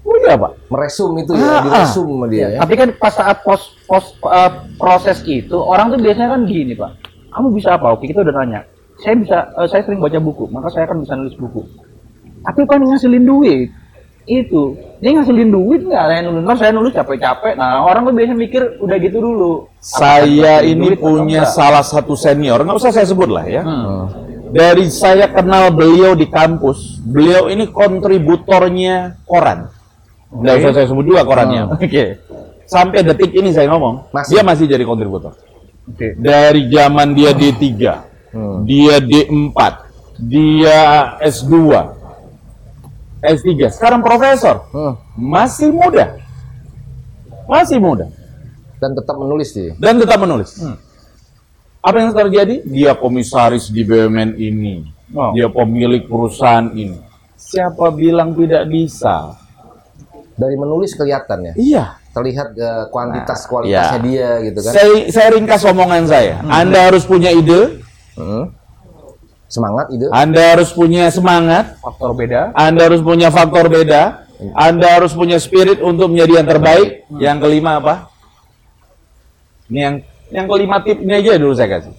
[0.07, 0.71] Oh iya, Pak.
[0.71, 1.63] Meresum itu Ah, ya, ah.
[1.67, 2.59] diresum sama dia ya.
[2.63, 6.95] Tapi kan pas saat pos, pos eh, proses itu orang tuh biasanya kan gini pak,
[7.35, 7.91] kamu bisa apa?
[7.91, 8.63] Oke kita udah nanya.
[9.03, 11.67] Saya bisa, eh, saya sering baca buku, maka saya akan bisa nulis buku.
[12.47, 13.69] Tapi kan ngasilin duit
[14.27, 16.03] itu, dia ngasilin duit nggak?
[16.03, 17.55] Saya nulis, ntar saya nulis capek-capek.
[17.55, 19.53] Nah orang tuh biasanya mikir udah gitu dulu.
[19.79, 23.63] Saya ini duit punya salah satu senior, nggak usah saya sebut lah ya.
[23.63, 24.07] Hmm.
[24.51, 29.71] Dari saya kenal beliau di kampus, beliau ini kontributornya koran.
[30.31, 31.71] Nggak usah saya sebut juga korannya.
[31.79, 32.19] Oke.
[32.67, 34.31] Sampai detik ini saya ngomong, Masih.
[34.35, 35.39] dia masih jadi kontributor.
[35.87, 36.19] Oke.
[36.19, 37.63] Dari zaman dia D3,
[38.35, 38.67] Hmm.
[38.67, 39.59] dia D4,
[40.19, 40.79] dia
[41.23, 41.55] S2,
[43.25, 44.69] S3, sekarang profesor.
[44.73, 44.95] Hmm.
[45.17, 46.21] Masih muda.
[47.49, 48.07] Masih muda.
[48.77, 49.73] Dan tetap menulis sih.
[49.81, 50.61] Dan tetap menulis.
[51.81, 52.67] Apa yang terjadi?
[52.67, 54.85] Dia komisaris di BUMN ini.
[55.15, 55.33] Wow.
[55.33, 56.99] Dia pemilik perusahaan ini.
[57.39, 59.39] Siapa bilang tidak bisa?
[60.37, 61.55] Dari menulis kelihatan ya.
[61.57, 61.85] Iya.
[62.13, 64.05] Terlihat eh, kuantitas Nah, kualitasnya iya.
[64.05, 64.73] dia gitu kan.
[64.75, 66.35] Saya, saya ringkas omongan saya.
[66.51, 67.81] Anda harus punya ide,
[68.17, 68.49] Hmm.
[69.57, 70.13] Semangat ide.
[70.13, 72.53] Anda harus punya semangat, Faktor beda.
[72.53, 76.89] Anda harus punya faktor beda, Anda harus punya spirit untuk menjadi yang terbaik.
[77.17, 77.95] Yang kelima apa?
[79.73, 79.95] Ini yang
[80.29, 81.95] yang kelima tip ini aja dulu saya kasih.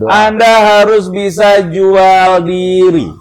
[0.00, 0.08] Doa.
[0.08, 3.12] Anda harus bisa jual diri.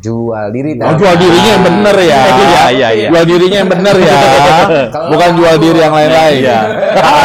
[0.00, 0.74] Jual diri.
[0.80, 2.20] Oh, jual dirinya yang bener ya.
[2.24, 3.08] Iya, iya, iya.
[3.12, 4.18] Jual dirinya yang bener ya.
[4.90, 6.40] Bukan jual diri yang lain-lain.
[6.40, 6.60] Iya.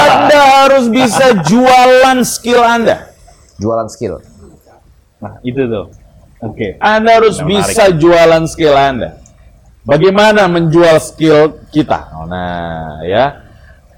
[0.06, 3.10] Anda harus bisa jualan skill Anda.
[3.58, 4.20] Jualan skill.
[5.26, 5.90] Nah itu tuh.
[6.46, 6.78] Oke.
[6.78, 9.18] Anda harus bisa jualan skill Anda.
[9.86, 12.14] Bagaimana menjual skill kita?
[12.30, 13.42] Nah, ya.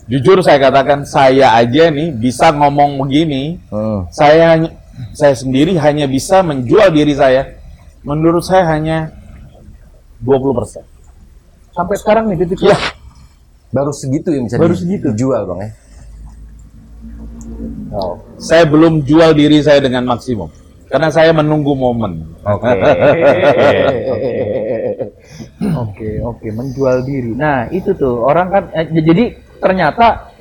[0.07, 3.59] Jujur saya katakan saya aja nih bisa ngomong begini.
[3.67, 4.07] Hmm.
[4.07, 4.71] Saya hanya
[5.11, 7.59] saya sendiri hanya bisa menjual diri saya.
[8.07, 9.11] Menurut saya hanya
[10.23, 10.79] 20%.
[11.75, 12.71] Sampai sekarang nih titik.
[12.71, 12.79] Ya,
[13.67, 15.11] Baru segitu yang bisa Baru segitu.
[15.11, 15.71] dijual bang ya.
[17.87, 18.19] Oh.
[18.37, 20.51] saya belum jual diri saya dengan maksimum.
[20.87, 22.23] Karena saya menunggu momen.
[22.47, 22.69] Oke.
[25.77, 27.33] Oke, oke, menjual diri.
[27.33, 29.23] Nah, itu tuh orang kan eh, jadi
[29.57, 30.31] ternyata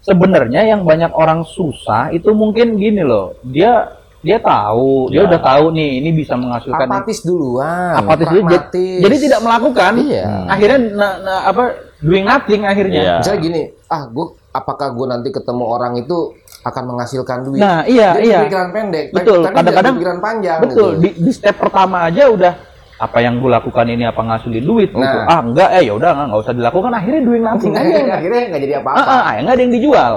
[0.00, 3.38] sebenarnya yang banyak orang susah itu mungkin gini loh.
[3.42, 5.28] Dia dia tahu, dia Ya.
[5.30, 7.94] udah tahu nih ini bisa menghasilkan Apatis duluan.
[7.94, 8.50] apatis dulu.
[8.50, 9.92] Jadi, jadi tidak melakukan.
[9.96, 10.26] Iya.
[10.50, 11.62] Akhirnya na- na- apa
[12.02, 13.00] doing nothing akhirnya.
[13.00, 13.14] Iya.
[13.22, 16.34] Misalnya gini, ah gue apakah gue nanti ketemu orang itu
[16.68, 17.60] akan menghasilkan duit?
[17.60, 18.38] Nah, iya, Dia iya.
[18.46, 19.06] Pikiran pendek.
[19.10, 20.58] Betul, Tapi kadang-kadang pikiran panjang.
[20.62, 21.02] Betul, gitu.
[21.02, 22.52] di, di step pertama aja udah
[22.98, 24.98] apa yang gue lakukan ini apa ngasilin duit gitu.
[24.98, 25.30] Nah.
[25.30, 26.90] Ah enggak, eh ya udah nggak nggak usah dilakukan.
[26.90, 27.82] Akhirnya doing nothing aja.
[27.86, 29.02] Akhirnya, akhirnya nggak jadi Ah, apa-apa.
[29.06, 30.14] ah, ah, nggak ada yang dijual.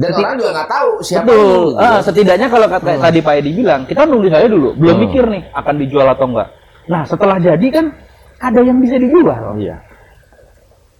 [0.00, 1.38] Dan Seti- orang juga nggak tahu siapa Betul.
[1.38, 1.82] lu, gitu.
[1.84, 5.42] Ah, setidaknya kalau kata tadi Pak Edi bilang, kita nulis aja dulu, belum mikir nih
[5.52, 6.48] akan dijual atau enggak.
[6.88, 7.86] Nah, setelah jadi kan
[8.40, 9.54] ada yang bisa dijual.
[9.54, 9.76] Iya.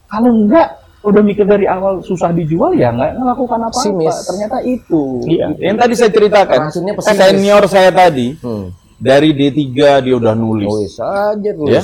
[0.07, 0.69] Kalau enggak,
[1.01, 4.13] udah mikir dari awal susah dijual ya nggak melakukan apa-apa.
[4.21, 5.25] Ternyata itu.
[5.25, 5.47] Iya.
[5.57, 7.19] Yang tadi saya ceritakan, Racunnya pesimis.
[7.19, 8.69] senior saya tadi Hmm.
[9.01, 9.65] dari D3
[10.05, 10.69] dia udah nulis.
[10.69, 11.73] Nulis aja tulis.
[11.73, 11.83] Ya.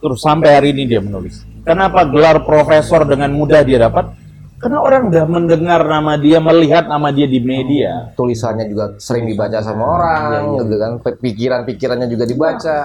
[0.00, 1.44] Terus sampai hari ini dia menulis.
[1.60, 4.16] Kenapa gelar profesor dengan mudah dia dapat?
[4.56, 8.12] Karena orang udah mendengar nama dia, melihat nama dia di media.
[8.12, 10.90] Tulisannya juga sering dibaca sama orang, gitu kan.
[11.00, 12.76] Pikiran-pikirannya juga dibaca.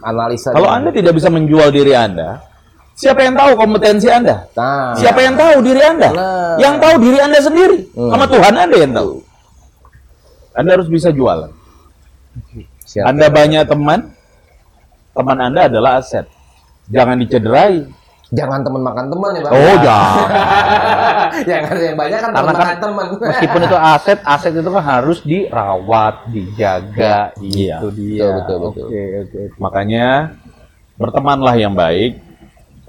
[0.00, 0.54] Analisa.
[0.54, 0.78] Kalau juga.
[0.78, 2.38] Anda tidak bisa menjual diri Anda,
[3.00, 4.44] siapa yang tahu kompetensi Anda?
[4.52, 6.08] Nah, Siapa yang tahu diri Anda?
[6.12, 6.54] Nah.
[6.60, 7.78] Yang tahu diri Anda sendiri.
[7.96, 8.10] Hmm.
[8.12, 9.12] Sama Tuhan Anda yang tahu.
[10.52, 11.48] Anda harus bisa jualan.
[12.84, 13.08] siap.
[13.08, 14.12] Anda banyak teman,
[15.12, 16.26] teman Anda adalah aset.
[16.90, 17.86] Jangan dicederai.
[18.30, 19.52] Jangan teman makan teman ya, Bang.
[19.58, 20.22] Oh, jangan.
[21.42, 23.04] Jangan yang banyak kan teman kan makan teman.
[23.26, 27.76] Meskipun itu aset, aset itu kan harus dirawat, dijaga, Iya.
[27.82, 28.22] itu dia.
[28.22, 28.86] Betul, betul, betul.
[28.86, 29.40] Oke, oke.
[29.58, 30.06] Makanya
[30.94, 32.22] bertemanlah yang baik.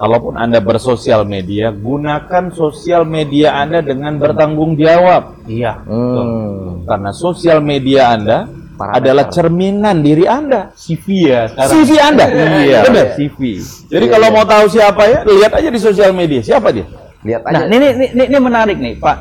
[0.02, 5.46] Kalaupun Anda bersosial media, gunakan sosial media Anda dengan bertanggung jawab.
[5.46, 5.78] Iya.
[5.86, 6.82] Hmm.
[6.82, 8.98] Karena sosial media Anda Parameter.
[8.98, 10.74] adalah cerminan diri Anda.
[10.74, 11.70] CV ya sekarang.
[11.70, 12.24] CV Anda.
[12.34, 13.06] Iya, Benar.
[13.14, 13.38] CV.
[13.86, 16.42] Jadi kalau mau tahu siapa ya, lihat aja di sosial media.
[16.42, 16.82] Siapa dia?
[17.22, 17.54] Lihat aja.
[17.54, 19.16] Nah, ini, ini, ini, ini menarik nih, Pak.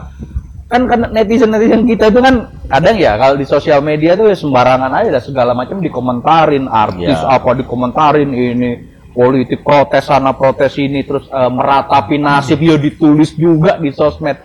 [0.66, 4.90] Kan kan netizen-netizen kita itu kan kadang ya kalau di sosial media tuh ya sembarangan
[4.98, 7.38] aja segala macam dikomentarin, artis Ya.
[7.38, 13.76] apa dikomentarin ini politik protes sana protes ini terus eh, meratapi nasib ya ditulis juga
[13.78, 14.40] di sosmed.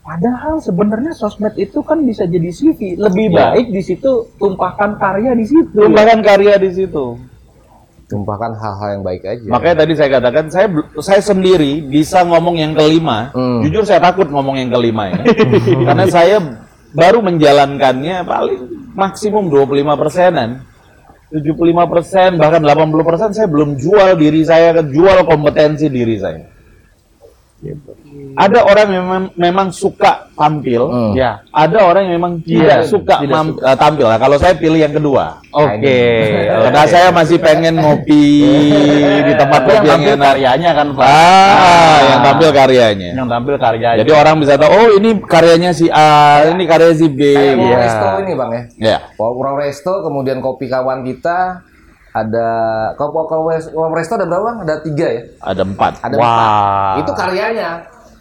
[0.00, 2.94] Padahal sebenarnya sosmed itu kan bisa jadi CV.
[2.94, 3.50] Lebih Ya.
[3.50, 5.74] baik di situ tumpahkan karya di situ.
[5.74, 7.18] Tumpahkan karya di situ.
[8.06, 9.46] Tumpahkan hal-hal yang baik aja.
[9.50, 10.66] Makanya tadi saya katakan saya
[11.02, 13.34] saya sendiri bisa ngomong yang kelima.
[13.34, 13.66] Hmm.
[13.66, 15.26] Jujur saya takut ngomong yang kelima ya.
[15.90, 16.38] Karena saya
[16.94, 18.60] baru menjalankannya paling
[18.94, 20.62] maksimum 25 persenan.
[21.30, 26.55] 75 persen bahkan 80 persen saya belum jual diri saya, jual kompetensi diri saya.
[27.56, 27.88] Gitu.
[28.34, 31.12] Ada orang yang memang, memang suka tampil, Hmm.
[31.12, 31.40] Ya.
[31.48, 34.04] ada orang yang memang tidak Iya, suka tidak mam- eh, tampil.
[34.04, 35.40] Nah, kalau saya pilih yang kedua.
[35.50, 35.98] Oke.
[36.46, 38.24] Karena saya masih pengen ngopi
[39.22, 40.26] di tempat Tapi yang kopi yang tampil enak.
[40.28, 41.06] karyanya kan, Pak.
[41.06, 43.10] Ah, yang tampil karyanya.
[43.14, 43.98] Yang tampil karyanya.
[43.98, 46.10] Jadi orang bisa tahu, oh ini karyanya si A,
[46.46, 47.20] ini karya si B.
[47.32, 47.76] Kayak Iya.
[47.78, 48.62] Resto ini bang ya.
[48.78, 48.98] Ya.
[49.16, 51.64] Wow Resto, kemudian kopi kawan kita
[52.16, 52.48] ada
[52.96, 54.40] kalau kalau Wow Resto ada berapa?
[54.42, 54.58] Bang?
[54.64, 55.22] Ada tiga ya.
[55.38, 55.92] Ada empat.
[56.00, 56.26] Ada Wah.
[56.26, 56.96] empat.
[57.00, 57.70] Itu karyanya.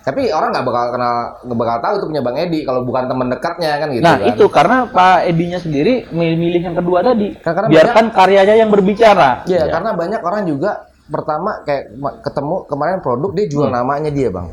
[0.05, 3.27] Tapi orang nggak bakal kenal, nggak bakal tahu itu punya Bang Edi kalau bukan teman
[3.27, 4.03] dekatnya kan gitu.
[4.03, 4.29] Nah kan.
[4.29, 7.33] itu karena Pak Edinya sendiri milih yang kedua tadi.
[7.39, 9.41] Karena Biarkan karyanya yang berbicara.
[9.45, 11.89] Iya, karena banyak orang juga pertama kayak
[12.21, 14.49] ketemu kemarin produk dia jual namanya dia bang,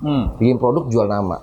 [0.00, 0.36] Hmm.
[0.36, 1.40] bikin produk jual nama.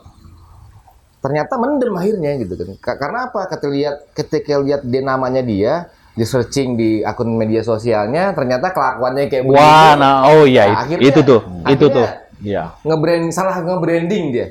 [1.17, 2.67] Ternyata mendem akhirnya gitu kan.
[2.77, 3.45] Ka- Karena apa?
[3.45, 5.85] Ketika lihat ketika lihat dia namanya dia,
[6.21, 9.97] di searching di akun media sosialnya, ternyata kelakuannya kayak Wah, begini.
[9.97, 12.07] nah oh iya Nah, itu, akhirnya- itu tuh, itu tuh.
[12.41, 12.63] Iya.
[12.81, 14.47] ngebrand salah nge-branding dia.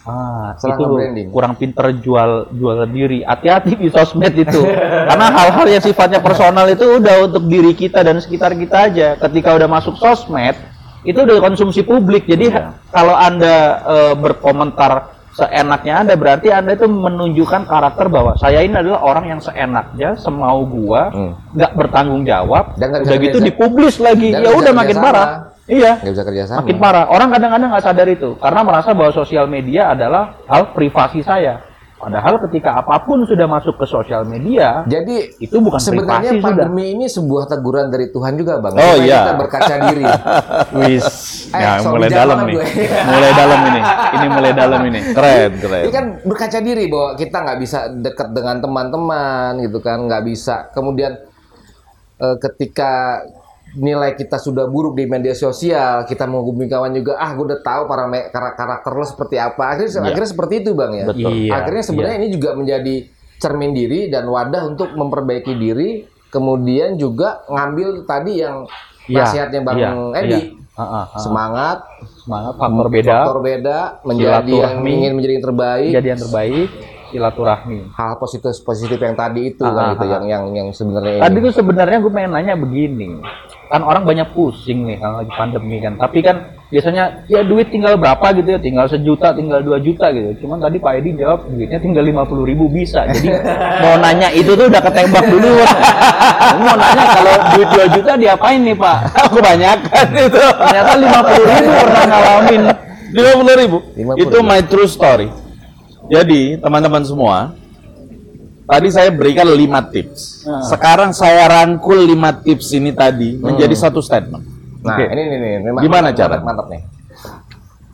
[0.00, 1.26] Ah, Salah itu nge-branding.
[1.28, 3.20] kurang pinter jual jual diri.
[3.20, 4.60] Hati-hati di sosmed itu.
[5.06, 9.08] Karena hal-hal yang sifatnya personal itu udah untuk diri kita dan sekitar kita aja.
[9.18, 10.56] Ketika udah masuk sosmed,
[11.02, 12.24] itu udah konsumsi publik.
[12.24, 12.76] Jadi Iya.
[12.88, 19.00] kalau Anda eh, berkomentar seenaknya Anda berarti Anda itu menunjukkan karakter bahwa saya ini adalah
[19.00, 21.32] orang yang seenaknya, semau gua, Hmm.
[21.54, 22.74] nggak bertanggung jawab.
[22.76, 24.34] Dan udah gitu kerja- dipublis lagi.
[24.34, 25.28] Ya udah makin parah.
[25.70, 26.02] Iya.
[26.02, 26.58] Nggak bisa kerja sama.
[26.66, 27.04] Makin parah.
[27.06, 31.62] Orang kadang-kadang nggak sadar itu karena merasa bahwa sosial media adalah hal privasi saya.
[32.00, 36.64] Padahal ketika apa pun sudah masuk ke sosial media, Jadi itu bukan sebenarnya privasi sudah.
[36.64, 38.72] pandemi ini sebuah teguran dari Tuhan juga bang.
[38.72, 39.20] Oh, Supaya iya.
[39.20, 40.04] Kita berkaca diri.
[40.80, 41.06] Wis,
[41.50, 42.54] Eh, ya mulai dalam nih.
[42.56, 42.64] gue.
[43.12, 43.80] mulai dalam ini.
[44.16, 45.00] Ini mulai dalam ini.
[45.12, 45.82] Keren, keren.
[45.84, 50.72] Ini kan berkaca diri bahwa kita nggak bisa dekat dengan teman-teman gitu kan, nggak bisa.
[50.72, 51.12] Kemudian
[52.16, 53.20] eh, ketika
[53.72, 57.60] nilai kita sudah buruk di media sosial, kita mau hubungi kawan juga, ah gue udah
[57.60, 59.62] tahu kar- karakter lo seperti apa.
[59.70, 60.06] Akhirnya, Iya.
[60.08, 61.04] akhirnya seperti itu bang ya.
[61.06, 61.30] Betul.
[61.30, 62.94] Iya, Akhirnya sebenarnya ini juga menjadi
[63.36, 65.90] cermin diri dan wadah untuk memperbaiki diri.
[66.26, 68.66] Kemudian juga ngambil tadi yang
[69.04, 70.40] Iya, nasihatnya bang iya, Edi, iya.
[70.72, 71.18] Ah, ah, ah.
[71.18, 71.78] semangat,
[72.20, 75.90] Semangat faktor beda, faktor beda, menjadi yang ingin menjadi yang terbaik.
[75.90, 76.68] jadi yang terbaik,
[77.10, 77.90] silaturahmi.
[77.92, 80.10] hal positif positif yang tadi itu Ah, kan ah, gitu ah.
[80.16, 81.44] yang yang yang sebenarnya Tadi ini.
[81.44, 83.20] tuh sebenarnya gue pengen nanya begini,
[83.66, 86.36] kan orang banyak pusing nih kalau lagi pandemi kan, tapi kan
[86.70, 90.46] biasanya ya duit tinggal berapa gitu ya, tinggal sejuta, tinggal dua juta gitu.
[90.46, 93.02] Cuman tadi Pak Edi jawab duitnya tinggal lima puluh ribu bisa.
[93.10, 93.26] Jadi
[93.82, 95.50] mau nanya itu tuh udah ketembak dulu.
[96.62, 98.96] mau nanya kalau duit dua juta diapain nih Pak?
[99.26, 100.38] Aku banyak kan itu.
[100.38, 102.62] Ternyata lima puluh ribu pernah ngalamin.
[103.10, 103.78] Lima puluh ribu.
[103.98, 104.22] 50.000.
[104.22, 105.26] Itu my true story.
[106.10, 107.54] Jadi teman-teman semua,
[108.66, 110.42] tadi saya berikan lima tips.
[110.42, 110.66] Nah.
[110.66, 114.42] Sekarang saya rangkul lima tips ini tadi menjadi satu statement.
[114.82, 115.06] Nah, Oke.
[115.06, 116.36] ini, ini, ini, ini Gimana mantap, cara?
[116.42, 116.82] Mantap nih.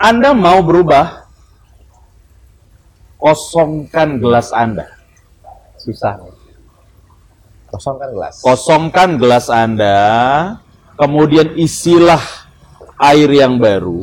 [0.01, 1.29] Anda mau berubah,
[3.21, 4.89] kosongkan gelas Anda.
[5.77, 6.17] Susah.
[7.69, 8.41] Kosongkan gelas.
[8.41, 9.99] Kosongkan gelas Anda,
[10.97, 12.23] kemudian isilah
[12.97, 14.01] air yang baru.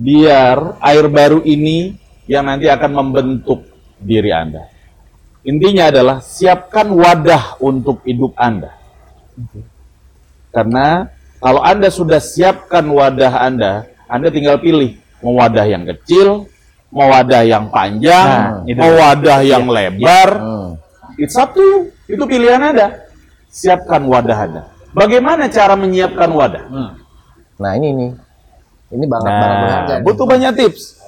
[0.00, 1.99] Biar air baru ini
[2.30, 3.66] yang nanti akan membentuk
[3.98, 4.70] diri Anda.
[5.42, 8.70] Intinya adalah siapkan wadah untuk hidup Anda.
[10.54, 11.10] Karena
[11.42, 16.46] kalau Anda sudah siapkan wadah Anda, Anda tinggal pilih mau wadah yang kecil,
[16.94, 20.28] mau wadah yang panjang, Nah, mau wadah yang lebar.
[20.38, 20.68] Hmm.
[21.18, 21.78] It's up to you.
[22.06, 23.10] Itu pilihan Anda.
[23.50, 24.62] Siapkan wadah Anda.
[24.94, 26.64] Bagaimana cara menyiapkan wadah?
[26.70, 26.90] Hmm.
[27.58, 28.10] Nah, ini nih.
[28.90, 29.86] Ini banget banget berharga.
[29.90, 30.04] Nah, nih.
[30.06, 30.99] butuh banyak tips.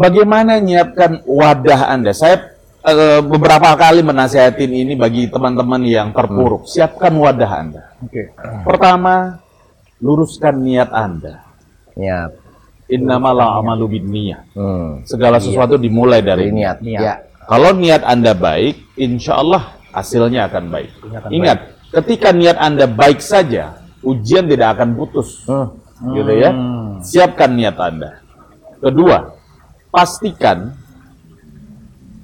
[0.00, 2.16] Bagaimana menyiapkan wadah Anda?
[2.16, 2.56] Saya
[2.88, 6.64] eh, beberapa kali menasihatin ini bagi teman-teman yang terpuruk.
[6.64, 7.82] Siapkan wadah Anda.
[8.00, 8.32] Oke.
[8.64, 9.44] Pertama,
[10.00, 11.44] luruskan niat Anda.
[12.00, 12.32] Niat.
[12.88, 14.56] Innamal a'malu binniyah.
[14.56, 15.04] Hmm.
[15.04, 16.80] Segala sesuatu dimulai Dari niat.
[16.80, 17.00] Niat.
[17.04, 17.14] Ya.
[17.44, 20.90] Kalau niat Anda baik, insya Allah hasilnya akan baik.
[20.96, 21.58] akan Ingat,
[22.00, 25.44] ketika niat Anda baik saja, ujian tidak akan putus.
[25.44, 25.76] Hmm.
[26.16, 26.50] Gitu ya.
[27.04, 28.24] Siapkan niat Anda.
[28.80, 29.39] Kedua,
[29.90, 30.74] pastikan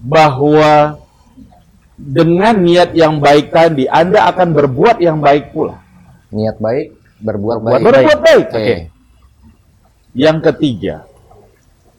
[0.07, 1.03] bahwa
[1.99, 5.83] dengan niat yang baik tadi, Anda akan berbuat yang baik pula.
[6.31, 7.85] Niat baik, berbuat Berbuat baik.
[7.85, 8.47] Berbuat baik.
[8.53, 8.77] Oke.
[10.17, 10.97] Yang ketiga,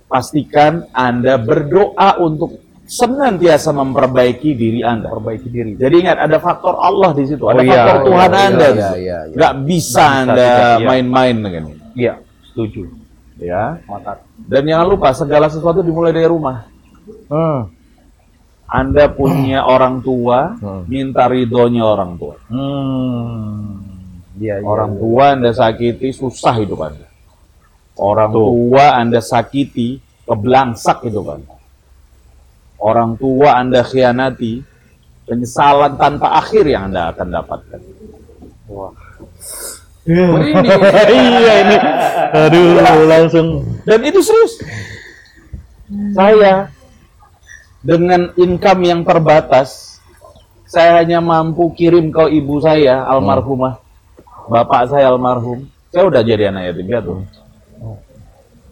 [0.10, 5.12] pastikan Anda berdoa untuk senantiasa memperbaiki diri Anda.
[5.12, 5.72] Perbaiki diri.
[5.76, 7.72] Jadi ingat ada faktor Allah di situ, ada Oh, iya.
[7.76, 8.68] faktor Oh, Tuhan iya, Anda.
[8.68, 8.90] iya, iya,
[9.28, 9.36] iya.
[9.36, 10.50] Nggak bisa Anda
[10.80, 10.88] iya.
[10.88, 11.82] main-main dengan ini.
[12.00, 12.14] Iya,
[12.48, 13.07] setuju.
[13.38, 13.78] Ya.
[14.50, 16.66] Dan jangan lupa segala sesuatu dimulai dari rumah.
[17.30, 17.70] Hmm.
[18.68, 20.84] Anda punya orang tua, Hmm.
[20.92, 22.36] minta ridhonya orang tua.
[22.52, 23.80] Hmm.
[24.38, 24.66] Iya, iya.
[24.66, 27.08] Orang tua Anda sakiti, susah hidup Anda.
[27.98, 29.98] Orang tua Anda sakiti,
[30.28, 31.56] keblangsak hidup Anda.
[32.78, 34.62] Orang tua Anda khianati,
[35.26, 37.82] penyesalan tanpa akhir yang Anda akan dapatkan.
[38.70, 39.07] Wah.
[41.12, 41.78] Iya ini.
[42.32, 42.68] Aduh,
[43.08, 43.48] langsung.
[43.84, 44.64] Dan itu serius.
[46.16, 46.72] Saya
[47.84, 50.00] dengan income yang terbatas,
[50.68, 53.80] saya hanya mampu kirim ke ibu saya almarhumah,
[54.52, 55.68] bapak saya almarhum.
[55.92, 57.14] Saya udah jadi anak yatim piatu.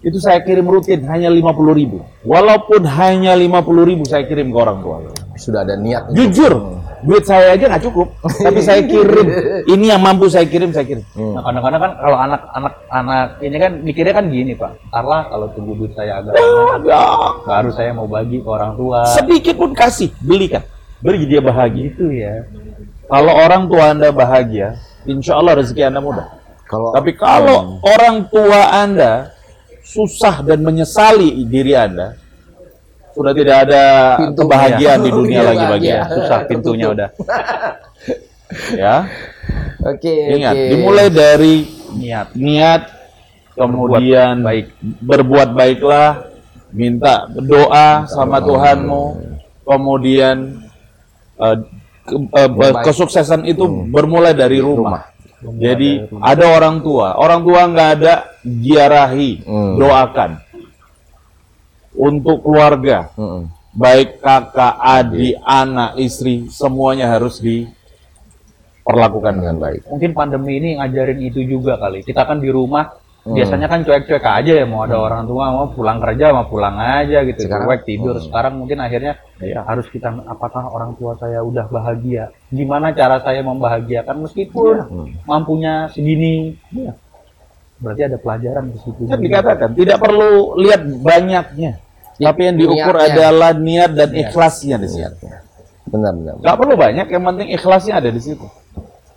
[0.06, 2.06] Itu saya kirim rutin hanya 50 ribu.
[2.21, 5.02] Walaupun hanya 50 ribu saya kirim ke orang tua.
[5.34, 6.13] Sudah ada niat.
[6.13, 8.08] Jujur, duit saya aja nggak cukup.
[8.26, 9.28] Tapi saya kirim.
[9.78, 11.06] Ini yang mampu saya kirim, saya kirim.
[11.13, 15.78] Nah, kadang-kadang kan kalau anak-anak anak ini kan mikirnya kan gini pak, Karla kalau tunggu
[15.78, 17.06] duit saya agak banyak, Ya,
[17.46, 19.06] baru saya mau bagi ke orang tua.
[19.13, 20.65] sedikit pun kasih, belikan.
[21.00, 21.94] Beri dia bahagia.
[21.94, 22.50] Gitu ya.
[23.06, 26.28] Kalau orang tua Anda bahagia, insya Allah rezeki Anda mudah.
[26.65, 29.30] Kalau Tapi kalau orang tua Anda
[29.86, 32.18] susah dan menyesali diri Anda,
[33.15, 33.84] sudah tidak ada
[34.19, 34.38] Pintunya.
[34.38, 35.88] kebahagiaan di dunia lagi bagi.
[35.89, 36.12] Anda.
[36.12, 37.10] Susah pintunya udah.
[38.71, 39.10] Ya,
[39.82, 40.69] Oke, ingat, oke.
[40.69, 42.38] dimulai dari Niat.
[42.38, 42.82] niat,
[43.51, 44.69] kemudian baik.
[45.01, 46.30] berbuat baiklah,
[46.69, 49.04] minta doa sama Tuhanmu,
[49.63, 50.62] kemudian
[51.36, 51.58] eh,
[52.06, 52.86] ke- Berbaik.
[52.86, 53.89] kesuksesan itu Hmm.
[53.89, 55.10] bermulai dari rumah.
[55.41, 59.73] Jadi ada orang tua, orang tua nggak ada giarahi, Hmm.
[59.75, 60.32] doakan
[61.98, 63.48] untuk keluarga, Mm-mm.
[63.72, 69.88] baik kakak, adik, anak, istri, semuanya harus diperlakukan dengan baik.
[69.88, 72.04] Mungkin pandemi ini ngajarin itu juga kali.
[72.04, 72.92] Kita kan di rumah
[73.26, 74.66] biasanya kan cuek-cuek aja ya.
[74.70, 77.50] Mau ada orang tua mau pulang kerja mau pulang aja gitu.
[77.50, 78.16] Sekarang- cuek tidur.
[78.22, 82.30] Sekarang mungkin akhirnya ya harus kita apakah orang tua saya udah bahagia?
[82.54, 84.76] Gimana cara saya membahagiakan meskipun
[85.26, 86.54] mampunya segini?
[86.70, 86.94] Ya.
[87.76, 91.76] berarti ada pelajaran di situ Kan dikatakan tidak perlu lihat banyaknya,
[92.15, 93.11] tapi yang diukur Niatnya.
[93.11, 95.26] adalah niat dan ikhlasnya di situ.
[95.86, 96.34] Benar, benar.
[96.41, 98.47] Nggak perlu banyak, yang penting ikhlasnya ada di situ.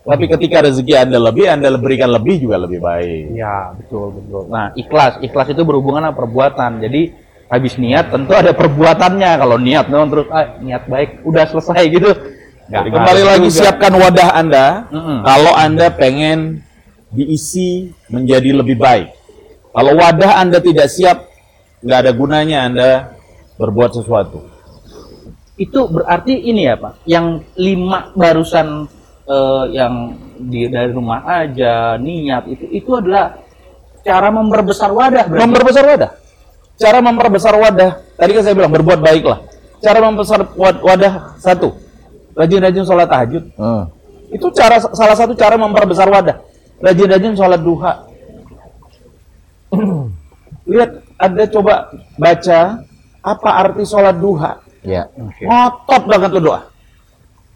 [0.08, 3.36] Tapi ketika rezeki Anda lebih, Anda berikan lebih juga lebih baik.
[3.36, 4.48] Ya, betul, betul.
[4.48, 5.20] Nah, ikhlas.
[5.20, 6.80] Ikhlas itu berhubungan sama perbuatan.
[6.80, 7.12] Jadi,
[7.52, 9.30] habis niat tentu ada perbuatannya.
[9.36, 12.08] Kalau niat doang terus, ah, niat baik, udah selesai gitu.
[12.68, 13.58] Jadi kembali lagi juga.
[13.68, 14.66] siapkan wadah Anda.
[14.88, 15.18] Mm-mm.
[15.28, 16.64] Kalau Anda pengen
[17.12, 19.12] diisi menjadi lebih baik.
[19.76, 21.27] Kalau wadah Anda tidak siap,
[21.82, 22.90] nggak ada gunanya Anda
[23.58, 24.46] berbuat sesuatu.
[25.58, 28.86] Itu berarti ini ya Pak, yang lima barusan
[29.26, 33.34] eh, yang di dari rumah aja niat itu itu adalah
[34.06, 35.42] cara memperbesar wadah berarti.
[35.42, 36.10] Memperbesar wadah.
[36.78, 39.42] Cara memperbesar wadah, tadi kan saya bilang berbuat baiklah.
[39.82, 41.74] Cara membesar wad- wadah satu,
[42.38, 43.50] rajin-rajin sholat tahajud.
[43.58, 43.90] Hmm.
[44.30, 46.38] Itu cara salah satu cara memperbesar wadah.
[46.78, 48.06] Rajin-rajin sholat duha.
[50.70, 52.78] Lihat, Anda coba baca
[53.22, 54.62] apa arti sholat duha.
[54.86, 55.10] Ya.
[55.18, 56.60] Ngotot banget tuh doa.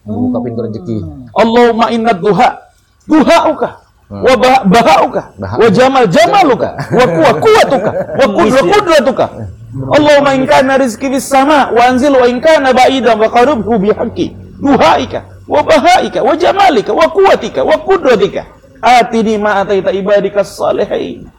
[0.03, 0.97] Membuka pintu rezeki.
[1.31, 2.59] Allahumma inna duha.
[3.07, 3.71] Duhauka.
[4.13, 5.23] Wa bah- bahauka.
[5.39, 6.69] Baha- wa jamal jamaluka.
[6.91, 7.91] Wa kuwa kuwatuka.
[8.19, 9.27] Wa kudra kudratuka
[9.73, 13.89] Allahumma in kana rizqi bis sama wa anzil wa in kana ba'idan wa qaribhu bi
[13.95, 14.37] haqqi.
[14.61, 15.47] Duhaika.
[15.49, 16.21] Wa bahaika.
[16.21, 16.93] Wa jamalika.
[16.93, 18.45] Wa kuwatika wa kudratika
[18.83, 21.31] atini ma ataita ibadika salihin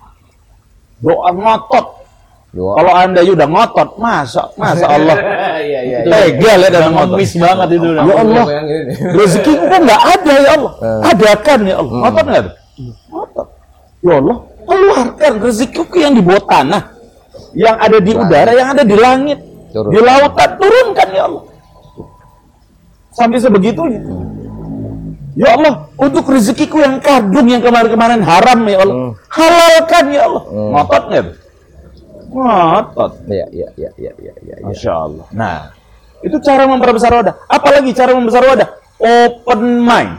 [1.03, 2.02] doa ngotot.
[2.53, 5.17] Kalau anda udah ngotot masa masa Allah
[5.63, 5.97] Iya iya.
[6.05, 7.87] tega lihat dan ngotot Ngemis banget itu.
[7.87, 8.45] Ya Allah.
[8.51, 8.95] Yang ini nih.
[9.15, 10.71] Rezeki kok nggak ada ya Allah.
[11.07, 11.95] Adakan ya Allah.
[12.03, 12.45] Ngotot nggak?
[13.09, 13.47] Ngotot.
[14.03, 14.37] Ya Allah,
[14.67, 16.81] keluarkan rezekiku yang di bawah tanah,
[17.55, 19.39] yang ada di udara, yang ada di langit,
[19.71, 19.89] Turun.
[19.95, 21.43] di lautan, turunkan ya Allah.
[23.15, 24.03] Sampai sebegitunya.
[25.39, 28.97] Ya Allah, untuk rezekiku yang kadung yang kemarin-kemarin haram ya Allah,
[29.31, 30.43] halalkan ya Allah.
[30.51, 31.25] Ngotot nggak?
[32.33, 33.11] Ngotot.
[33.29, 34.55] Iya iya iya iya iya iya.
[34.59, 34.65] iya.
[34.65, 35.25] Masya Allah.
[35.31, 35.57] Nah,
[36.19, 37.35] itu cara memperbesar wadah.
[37.45, 38.67] Apalagi cara membesar wadah?
[38.97, 40.13] Open mind.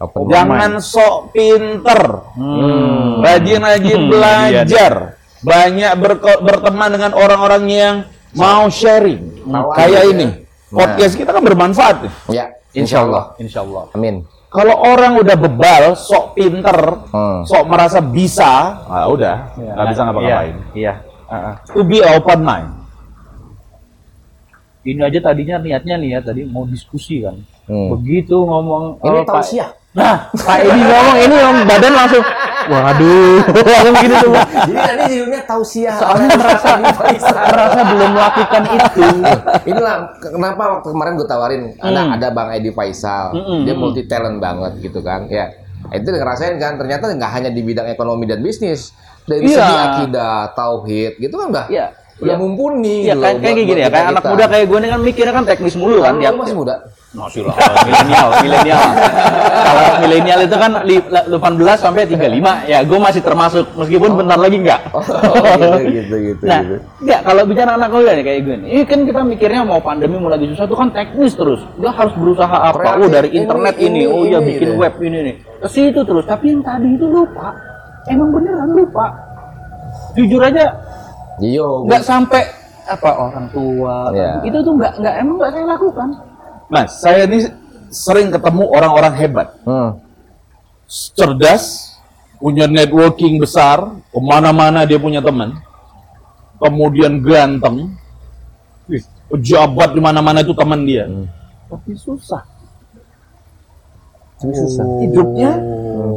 [0.00, 2.00] Open Jangan sok pinter.
[2.34, 3.20] Hmm.
[3.20, 4.92] Rajin-rajin belajar.
[5.40, 7.94] Banyak berko- berteman dengan orang-orang yang
[8.32, 9.44] mau sharing.
[9.44, 10.26] Tahu Kayak ini.
[10.70, 12.06] Podcast kita kan bermanfaat.
[12.30, 13.34] Ya, insya Allah.
[13.36, 13.90] Insya Allah.
[13.92, 14.22] Amin.
[14.50, 17.46] Kalau orang udah bebal, sok pinter, Hmm.
[17.46, 20.56] sok merasa bisa, ah udah, nggak bisa ngapa-ngapain.
[20.74, 20.92] Iya.
[21.30, 21.54] Heeh.
[21.70, 22.70] To be open mind.
[24.80, 27.36] Ini aja tadinya niatnya nih ya tadi mau diskusi kan.
[27.64, 27.92] Hmm.
[27.92, 29.70] Begitu ngomong Ini eh, Pak- tausiah.
[29.90, 32.22] Nah, Pak Edi ngomong ini yang badan langsung
[32.70, 34.32] waduh, langsung gitu tuh.
[34.38, 35.96] Jadi tadi judulnya tausiah.
[35.98, 36.68] Soalnya merasa
[37.50, 39.06] merasa belum melakukan itu.
[39.66, 42.14] Inilah kenapa waktu kemarin gue tawarin ada Hmm.
[42.16, 45.50] ada Bang Edi Faisal, Mm-mm, dia multi talent banget gitu kan, ya.
[45.90, 48.94] Itu ngerasain kan ternyata nggak hanya di bidang ekonomi dan bisnis,
[49.30, 49.56] dari Iya.
[49.56, 51.86] segi akidah, tauhid gitu kan udah Iya.
[52.18, 52.34] udah Iya.
[52.36, 54.90] mumpuni Iya gitu kayak loh kayak buat- gini ya, kayak anak muda kayak gue nih
[54.90, 56.76] kan mikirnya kan teknis mulu kan Lu tiap masih muda.
[57.10, 58.82] Masih lah, milenial, milenial.
[59.60, 62.62] Kalau milenial itu kan li- la- 18 sampai 35.
[62.64, 64.78] Ya, gue masih termasuk meskipun bentar lagi enggak.
[64.92, 66.42] Oh, gitu gitu gitu.
[66.46, 66.76] Nah, gitu.
[67.02, 68.68] enggak kalau bicara anak muda nih kayak gue nih.
[68.70, 71.60] Ini kan kita mikirnya mau pandemi mau lagi susah itu kan teknis terus.
[71.76, 72.78] Dia harus berusaha apa?
[72.78, 74.78] Kreatif, Oh, dari ini, internet ini, ini, oh iya ini, bikin gitu.
[74.78, 75.34] web ini nih.
[75.56, 77.48] Ke situ terus, tapi yang tadi itu lupa.
[78.10, 79.06] Emang beneran lupa.
[80.12, 80.66] Jujur aja
[81.40, 82.42] Iyo, nggak sampai
[82.84, 84.42] apa orang tua Iya.
[84.44, 86.08] itu tuh nggak nggak emang nggak saya lakukan
[86.66, 87.38] Mas, saya ini
[87.88, 89.48] sering ketemu orang-orang hebat.
[89.62, 89.98] Hmm.
[90.90, 91.94] cerdas,
[92.36, 93.78] punya networking besar,
[94.10, 95.54] ke mana-mana dia punya teman,
[96.58, 97.94] kemudian ganteng,
[98.86, 101.06] Wih, pejabat di mana-mana itu teman dia,
[101.66, 102.42] tapi susah,
[104.42, 104.84] Ini susah.
[104.98, 105.50] hidupnya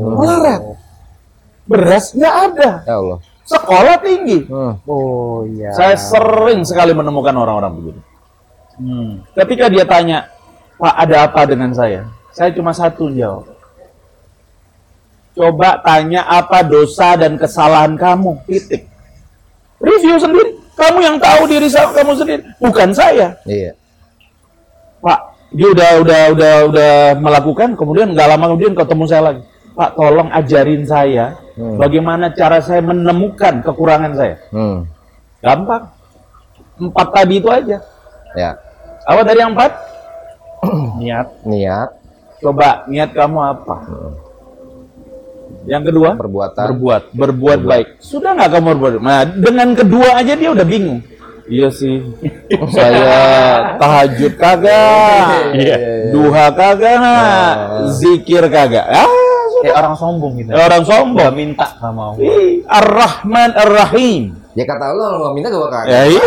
[0.09, 0.61] melarat,
[1.63, 3.19] beras nggak ada, Ya Allah.
[3.43, 4.47] sekolah tinggi.
[4.47, 4.75] Hmm.
[4.87, 7.99] oh iya Saya sering sekali menemukan orang-orang begitu.
[8.79, 9.11] hmm.
[9.35, 10.27] Ketika dia tanya,
[10.79, 12.07] Pak ada apa dengan saya?
[12.33, 13.47] Saya cuma satu jawab.
[15.33, 18.37] Coba tanya apa dosa dan kesalahan kamu.
[18.45, 18.85] Titik.
[19.81, 20.61] Review sendiri.
[20.73, 23.37] Kamu yang tahu diri kamu sendiri, bukan saya.
[23.45, 23.77] Iya.
[25.05, 25.19] Pak,
[25.53, 26.91] dia udah udah udah udah
[27.21, 29.41] melakukan, kemudian nggak lama kemudian ketemu saya lagi.
[29.77, 31.77] Pak, tolong ajarin saya Hmm.
[31.77, 34.35] bagaimana cara saya menemukan kekurangan saya.
[34.49, 34.89] Hmm.
[35.37, 35.85] Gampang.
[36.81, 37.77] Empat tadi itu aja.
[38.33, 38.57] Ya.
[39.05, 39.71] Apa dari yang empat?
[41.01, 41.89] niat Niat,
[42.41, 43.75] Coba niat kamu apa?
[45.63, 46.65] Yang kedua, perbuatan.
[46.75, 47.87] berbuat, berbuat baik.
[48.03, 48.93] Sudah nggak kamu berbuat?
[48.99, 50.99] Nah, dengan kedua aja dia udah bingung.
[51.43, 51.99] Iya sih,
[52.75, 53.19] saya
[53.75, 55.75] tahajud kagak, Iya.
[56.15, 57.55] duha kagak,
[57.99, 58.87] zikir kagak.
[58.87, 59.07] Ah,
[59.63, 61.31] kayak orang sombong gitu orang nggak sombong.
[61.31, 62.33] minta sama Allah
[62.67, 64.23] Ar-Rahman Ar-Rahim.
[64.53, 65.83] Ya kata lo, lo minta gak bakal.
[65.89, 66.23] Ya, iya.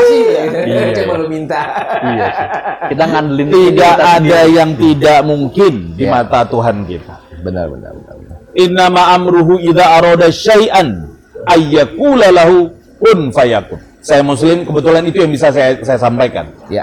[0.66, 0.80] Iya.
[0.99, 1.61] Coba lo minta.
[2.03, 2.47] iya sih.
[2.91, 4.57] kita ngandelin Tidak kita ada sendiri.
[4.57, 6.11] yang tidak mungkin di Ya.
[6.11, 7.14] mata Tuhan kita.
[7.47, 8.14] Benar, benar, benar.
[8.18, 8.37] benar.
[8.57, 11.07] Innama amruhu idza arada syai'an
[11.47, 13.78] ayyakula lahu kun fayakun.
[14.03, 16.51] Saya muslim kebetulan itu yang bisa saya saya sampaikan.
[16.66, 16.82] Ya.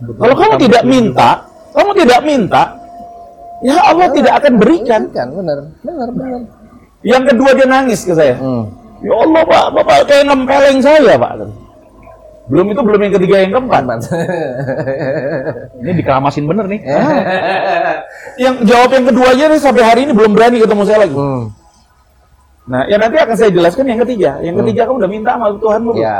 [0.00, 1.40] Kalau kamu tidak minta,
[1.72, 2.62] kamu tidak minta,
[3.60, 5.00] ya Allah tidak akan berikan.
[5.10, 6.40] Kan, benar, benar, benar.
[7.00, 8.36] Yang kedua dia nangis ke saya.
[8.36, 8.68] Hmm.
[9.00, 11.32] Ya Allah Pak, Bapak kayak nempeleng saya Pak.
[12.50, 13.82] Belum itu belum yang ketiga yang keempat.
[15.80, 16.80] Ini dikeramasin bener nih.
[18.42, 21.14] Yang jawab yang keduanya nih sampai hari ini belum berani ketemu saya lagi.
[21.14, 21.52] Hmm.
[22.66, 24.42] Nah, ya nanti akan saya jelaskan yang ketiga.
[24.42, 25.96] Yang ketiga kamu udah minta sama Tuhan belum?
[25.96, 26.18] Ya,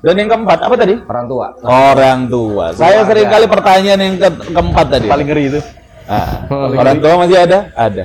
[0.00, 0.94] Dan yang keempat apa tadi?
[1.00, 1.46] orang tua.
[1.62, 2.64] Orang tua.
[2.72, 5.06] Saya sering kali pertanyaan yang ke- keempat tadi.
[5.06, 5.60] Paling ngeri itu.
[6.06, 7.58] Ah, orang tua masih ada?
[7.78, 8.04] Ada.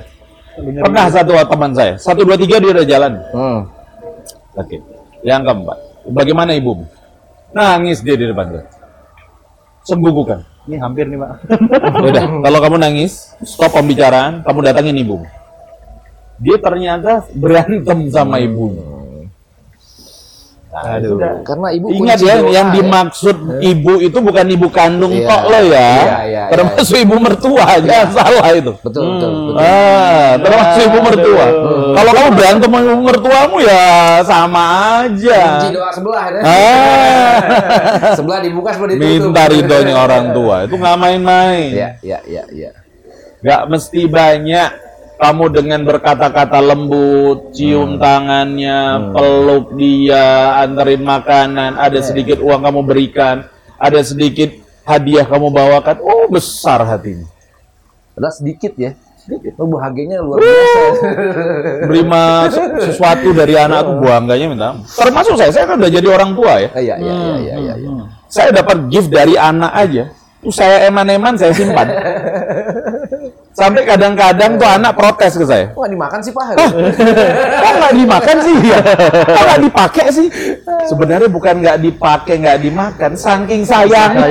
[0.58, 3.14] Pernah satu teman saya, satu dua tiga dia udah jalan.
[3.34, 3.60] Hmm.
[4.58, 4.82] Oke.
[5.22, 5.78] Yang keempat,
[6.14, 6.86] bagaimana ibumu?
[7.54, 8.66] Nangis dia di depan.
[9.86, 10.40] Sembuh bukan?
[10.68, 11.32] Ini hampir nih, Pak.
[12.12, 15.24] Udah, kalau kamu nangis, stop pembicaraan, kamu datangin ibumu.
[16.44, 18.84] Dia ternyata berantem sama ibunya.
[20.78, 21.18] Nah, Aduh.
[21.18, 21.42] sudah.
[21.42, 22.76] Karena ibu Ingat ya, doa, yang ya.
[22.78, 25.26] dimaksud ibu itu bukan ibu kandung Iya.
[25.26, 25.66] tok lo ya.
[25.66, 28.72] Iya, iya, Termasuk ibu mertua, jangan salah itu.
[28.86, 29.56] Betul, betul, betul.
[29.58, 31.46] Ah, termasuk ibu mertua.
[31.98, 33.86] Kalau kamu berantem sama ibu mertuamu ya
[34.22, 34.64] sama
[35.02, 35.40] aja.
[35.58, 36.42] Kunci doa sebelah ya.
[36.46, 37.36] Ah,
[38.22, 39.34] sebelah dibuka, sebelah ditutup.
[39.34, 41.70] minta ridhonya orang tua itu nggak main-main.
[41.74, 42.70] Ya, ya, ya, ya.
[43.42, 44.70] Nggak mesti banyak
[45.18, 53.50] kamu dengan berkata-kata lembut, cium tangannya, peluk dia, anterin makanan, ada sedikit uang kamu berikan,
[53.82, 54.54] ada sedikit
[54.86, 57.26] hadiah kamu bawakan, oh besar hatinya.
[58.14, 58.94] Padahal sedikit ya.
[59.18, 59.60] Sedikit.
[59.60, 60.82] Oh, bahagianya luar biasa.
[61.92, 64.70] Beri mas- sesuatu dari anak tuh bangganya minta.
[64.96, 66.70] Termasuk saya, saya kan udah jadi orang tua ya.
[66.80, 67.74] Iya, iya, iya, iya, iya.
[67.76, 68.06] iya.
[68.32, 70.10] Saya dapat gift dari anak aja.
[70.40, 71.90] Tuh saya eman-eman saya simpan.
[73.58, 75.74] Sampai kadang-kadang tuh anak protes ke saya.
[75.74, 76.46] Kok nggak dimakan sih, Pak?
[77.58, 78.80] Kok nggak dimakan sih ya?
[79.34, 80.28] Kok nggak dipakai sih?
[80.86, 84.14] Sebenarnya bukan nggak dipakai, nggak dimakan, saking sayang.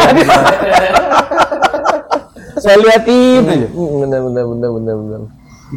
[2.62, 3.66] Saya liatin aja.
[3.66, 5.20] Hmm, Bener, bener, bener, bener, bener.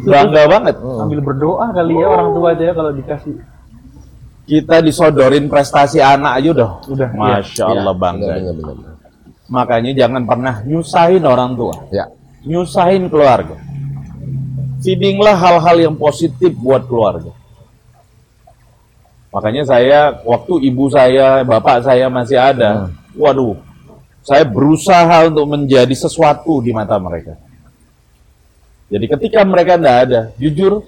[0.06, 0.74] Bangga banget.
[0.78, 3.34] Sambil berdoa kali ya orang tua itu ya kalau dikasih.
[4.46, 6.70] Kita disodorin prestasi anak aja udah.
[6.86, 8.30] Udah, Masya Allah bangga.
[8.30, 8.94] Bener, bener, bener.
[9.50, 11.74] Makanya jangan pernah nyusahin orang tua.
[11.90, 12.06] Ya.
[12.44, 13.56] Nyusahin keluarga.
[14.80, 17.36] Feedinglah hal-hal yang positif buat keluarga.
[19.30, 23.54] Makanya saya, waktu ibu saya, bapak saya masih ada, waduh,
[24.26, 27.38] saya berusaha untuk menjadi sesuatu di mata mereka.
[28.90, 30.82] Jadi ketika mereka tidak ada, jujur,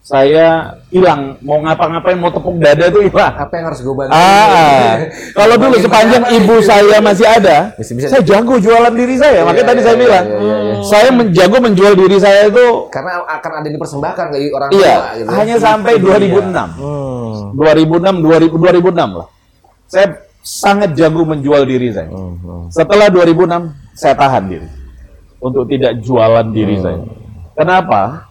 [0.00, 0.46] saya
[0.88, 1.36] hilang.
[1.40, 3.34] Mau ngapa-ngapain, mau tepuk dada tuh hilang.
[3.36, 4.10] Apa yang harus gue bantu?
[4.10, 8.06] Ah, kalau dulu sepanjang ibu saya masih ada, Bisa- bisa.
[8.08, 9.44] saya jago jualan diri saya.
[9.44, 10.74] Makanya Iya, tadi iya, saya iya, bilang, iya, iya, iya.
[10.82, 15.08] saya menjago menjual diri saya itu, Karena akan ada dipersembahkan ke orang iya, tua.
[15.14, 15.28] Gitu.
[15.36, 17.54] hanya sampai 2006, Hmm.
[17.54, 19.28] 2006, 2000, 2006 lah.
[19.84, 20.06] Saya
[20.40, 22.08] sangat jago menjual diri saya.
[22.08, 22.72] Hmm.
[22.72, 24.68] Setelah 2006, saya tahan diri
[25.38, 26.82] untuk tidak jualan diri Hmm.
[26.82, 27.00] saya.
[27.52, 28.29] Kenapa?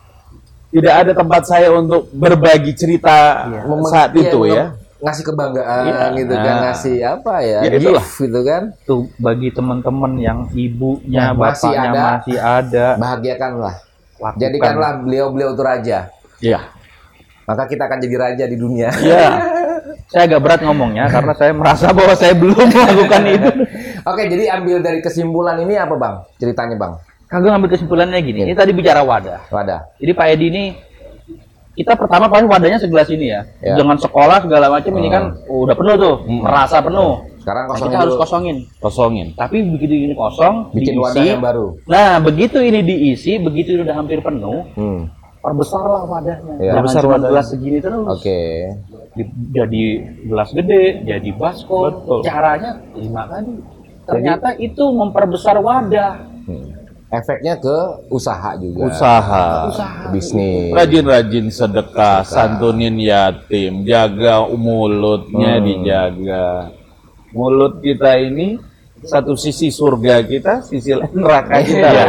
[0.70, 4.66] Tidak ada tempat saya untuk berbagi cerita Mem- saat iya, itu ya.
[5.00, 6.06] Ngasih kebanggaan Iya.
[6.14, 6.62] gitu kan, Nah.
[6.68, 7.60] ngasih apa ya?
[7.64, 8.04] Ya, itulah.
[8.04, 8.62] gift gitu kan.
[8.84, 12.04] Tuh bagi teman-teman yang ibunya, Yang masih bapaknya ada.
[12.14, 12.88] masih ada.
[12.98, 13.76] Bahagiakanlah.
[14.20, 14.36] lakukan.
[14.38, 16.00] Jadikanlah beliau-beliau itu raja.
[16.44, 16.60] Iya.
[17.48, 18.92] Maka kita akan jadi raja di dunia.
[18.94, 19.28] Iya.
[20.06, 23.50] Saya agak berat ngomongnya karena saya merasa bahwa saya belum melakukan itu.
[24.10, 26.16] Oke, jadi ambil dari kesimpulan ini apa bang?
[26.36, 26.94] Ceritanya bang?
[27.30, 28.42] Kagak ngambil kesimpulannya gini.
[28.42, 29.46] Ini tadi bicara wadah.
[29.48, 29.94] Wadah.
[29.96, 30.64] Jadi Pak Edi ini
[31.72, 33.46] kita pertama paling wadahnya segelas ini ya.
[33.62, 33.78] Ya.
[33.78, 37.22] Dengan sekolah segala macam ini kan udah penuh tuh, merasa penuh.
[37.40, 38.58] Sekarang Nah, kosongin kita harus kosongin.
[38.78, 39.28] Kosongin.
[39.32, 41.00] Tapi begitu ini kosong, Bikin diisi.
[41.00, 41.68] wadah yang baru.
[41.86, 45.08] Nah, begitu ini diisi, begitu ini udah hampir penuh, Hmm.
[45.40, 46.54] perbesarlah wadahnya.
[46.58, 46.66] Iya.
[46.68, 47.30] Jangan Perbesar wadahnya.
[47.30, 48.06] gelas segini terus.
[48.12, 48.40] Oke.
[49.12, 49.84] Di- Jadi
[50.26, 51.94] gelas gede, jadi baskom.
[52.22, 53.54] Caranya lima kali.
[54.04, 56.14] Ternyata itu memperbesar wadah.
[56.44, 56.79] Hmm.
[57.10, 57.78] Efeknya ke
[58.14, 58.86] usaha juga.
[58.86, 59.46] Usaha.
[60.14, 60.70] Bisnis.
[60.78, 66.70] Rajin-rajin sedekah, santunin yatim, jaga mulutnya dijaga.
[67.34, 68.62] Mulut kita ini
[69.02, 71.90] satu sisi surga kita, sisi lain neraka kita.
[71.90, 72.06] ya.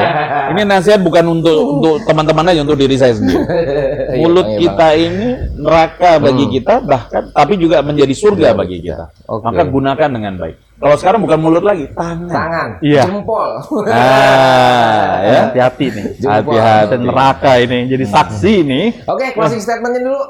[0.53, 3.41] Ini nasihat bukan untuk untuk teman-teman aja, untuk diri saya sendiri.
[4.21, 9.07] Mulut Iya, kita ini neraka bagi kita, bahkan tapi juga menjadi surga bagi kita.
[9.33, 9.49] Oke.
[9.49, 10.57] Maka gunakan dengan baik.
[10.81, 12.33] Kalau sekarang bukan mulut lagi, tangan.
[12.33, 12.69] Tangan.
[12.81, 13.05] Iya.
[13.05, 13.51] Jempol.
[13.85, 15.41] Nah, ya.
[15.53, 16.05] Hati-hati nih.
[16.17, 16.57] Jempol.
[16.57, 16.91] Hati-hati.
[16.97, 18.87] Dan neraka ini jadi saksi nih.
[19.05, 20.21] Oke, closing statementnya dulu.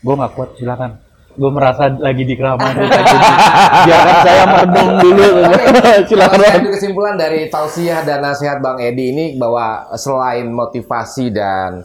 [0.00, 0.96] Gue nggak kuat, silakan.
[1.36, 2.72] Gue merasa lagi di keramat.
[3.88, 5.28] Biarkan saya merenung dulu.
[6.08, 6.36] silakan.
[6.36, 6.60] Kalau saya Bang.
[6.64, 11.84] ambil kesimpulan dari tausiah dan nasihat Bang Edi ini bahwa selain motivasi dan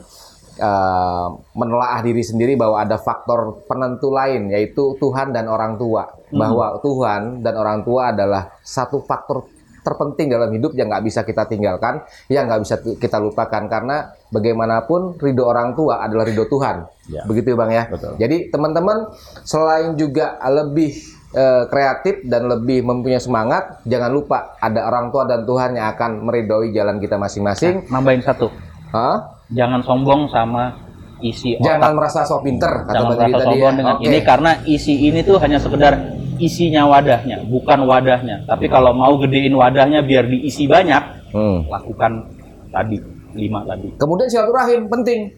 [0.58, 6.10] eh, menelaah diri sendiri bahwa ada faktor penentu lain yaitu Tuhan dan orang tua.
[6.28, 9.48] Bahwa Tuhan dan orang tua adalah satu faktor
[9.88, 15.16] terpenting dalam hidup yang nggak bisa kita tinggalkan, yang nggak bisa kita lupakan karena bagaimanapun
[15.16, 16.84] ridho orang tua adalah ridho Tuhan.
[17.08, 17.24] Ya.
[17.24, 17.84] Begitu bang ya.
[17.88, 18.20] Betul.
[18.20, 19.08] Jadi teman-teman
[19.48, 20.92] selain juga lebih
[21.32, 26.12] eh, kreatif dan lebih mempunyai semangat, jangan lupa ada orang tua dan Tuhan yang akan
[26.28, 27.88] meridhoi jalan kita masing-masing.
[27.88, 28.52] Nambahin satu.
[28.92, 29.37] Hah?
[29.50, 30.76] Jangan sombong sama
[31.18, 31.98] isi Jangan otak.
[31.98, 33.78] merasa so pinter kata Jangan merasa tadi sombong ya.
[33.78, 34.04] dengan Oke.
[34.06, 35.94] ini karena isi ini tuh hanya sekedar
[36.38, 38.46] isinya wadahnya, bukan wadahnya.
[38.46, 41.66] Tapi kalau mau gedein wadahnya biar diisi banyak, Hmm.
[41.66, 42.30] lakukan
[42.70, 43.02] tadi
[43.34, 43.90] lima tadi.
[43.96, 45.34] Kemudian silaturahim penting.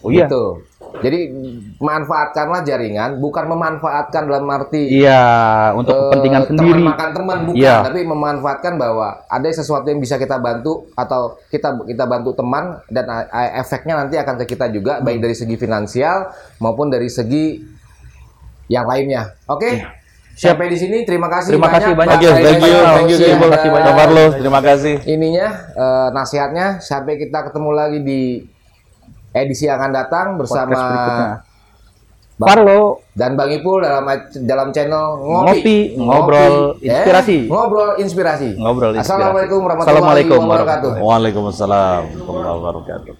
[0.00, 0.24] Oh iya.
[0.24, 0.44] Gitu.
[1.00, 1.20] Jadi
[1.78, 5.22] manfaatkanlah jaringan, bukan memanfaatkan dalam arti Iya,
[5.72, 6.80] untuk eh, kepentingan teman sendiri.
[6.82, 7.76] makan teman bukan, Iya.
[7.84, 13.06] tapi memanfaatkan bahwa ada sesuatu yang bisa kita bantu atau kita kita bantu teman dan
[13.54, 15.04] efeknya nanti akan ke kita juga Hmm.
[15.04, 17.62] baik dari segi finansial maupun dari segi
[18.66, 19.36] yang lainnya.
[19.46, 19.78] Oke.
[20.32, 20.56] Siap.
[20.56, 22.16] Sampai di sini terima kasih Terima kasih banyak.
[22.16, 24.94] Oke, Pak thank you, thank you, Iya, terima kasih Bang Carlos, terima kasih.
[25.04, 28.20] ininya eh, nasihatnya sampai kita ketemu lagi di
[29.32, 31.30] edisi yang akan datang bersama berikutnya.
[32.40, 33.04] Parlo.
[33.12, 34.08] dan Bang Ipul dalam
[34.48, 37.38] dalam channel ngopi, Ngopi, ngobrol eh, inspirasi.
[37.52, 38.48] ngobrol inspirasi.
[38.56, 39.12] Ngobrol inspirasi.
[39.12, 40.90] Assalamualaikum warahmatullahi Assalamualaikum wabarakatuh.
[41.04, 43.14] Waalaikumsalam warahmatullahi wabarakatuh.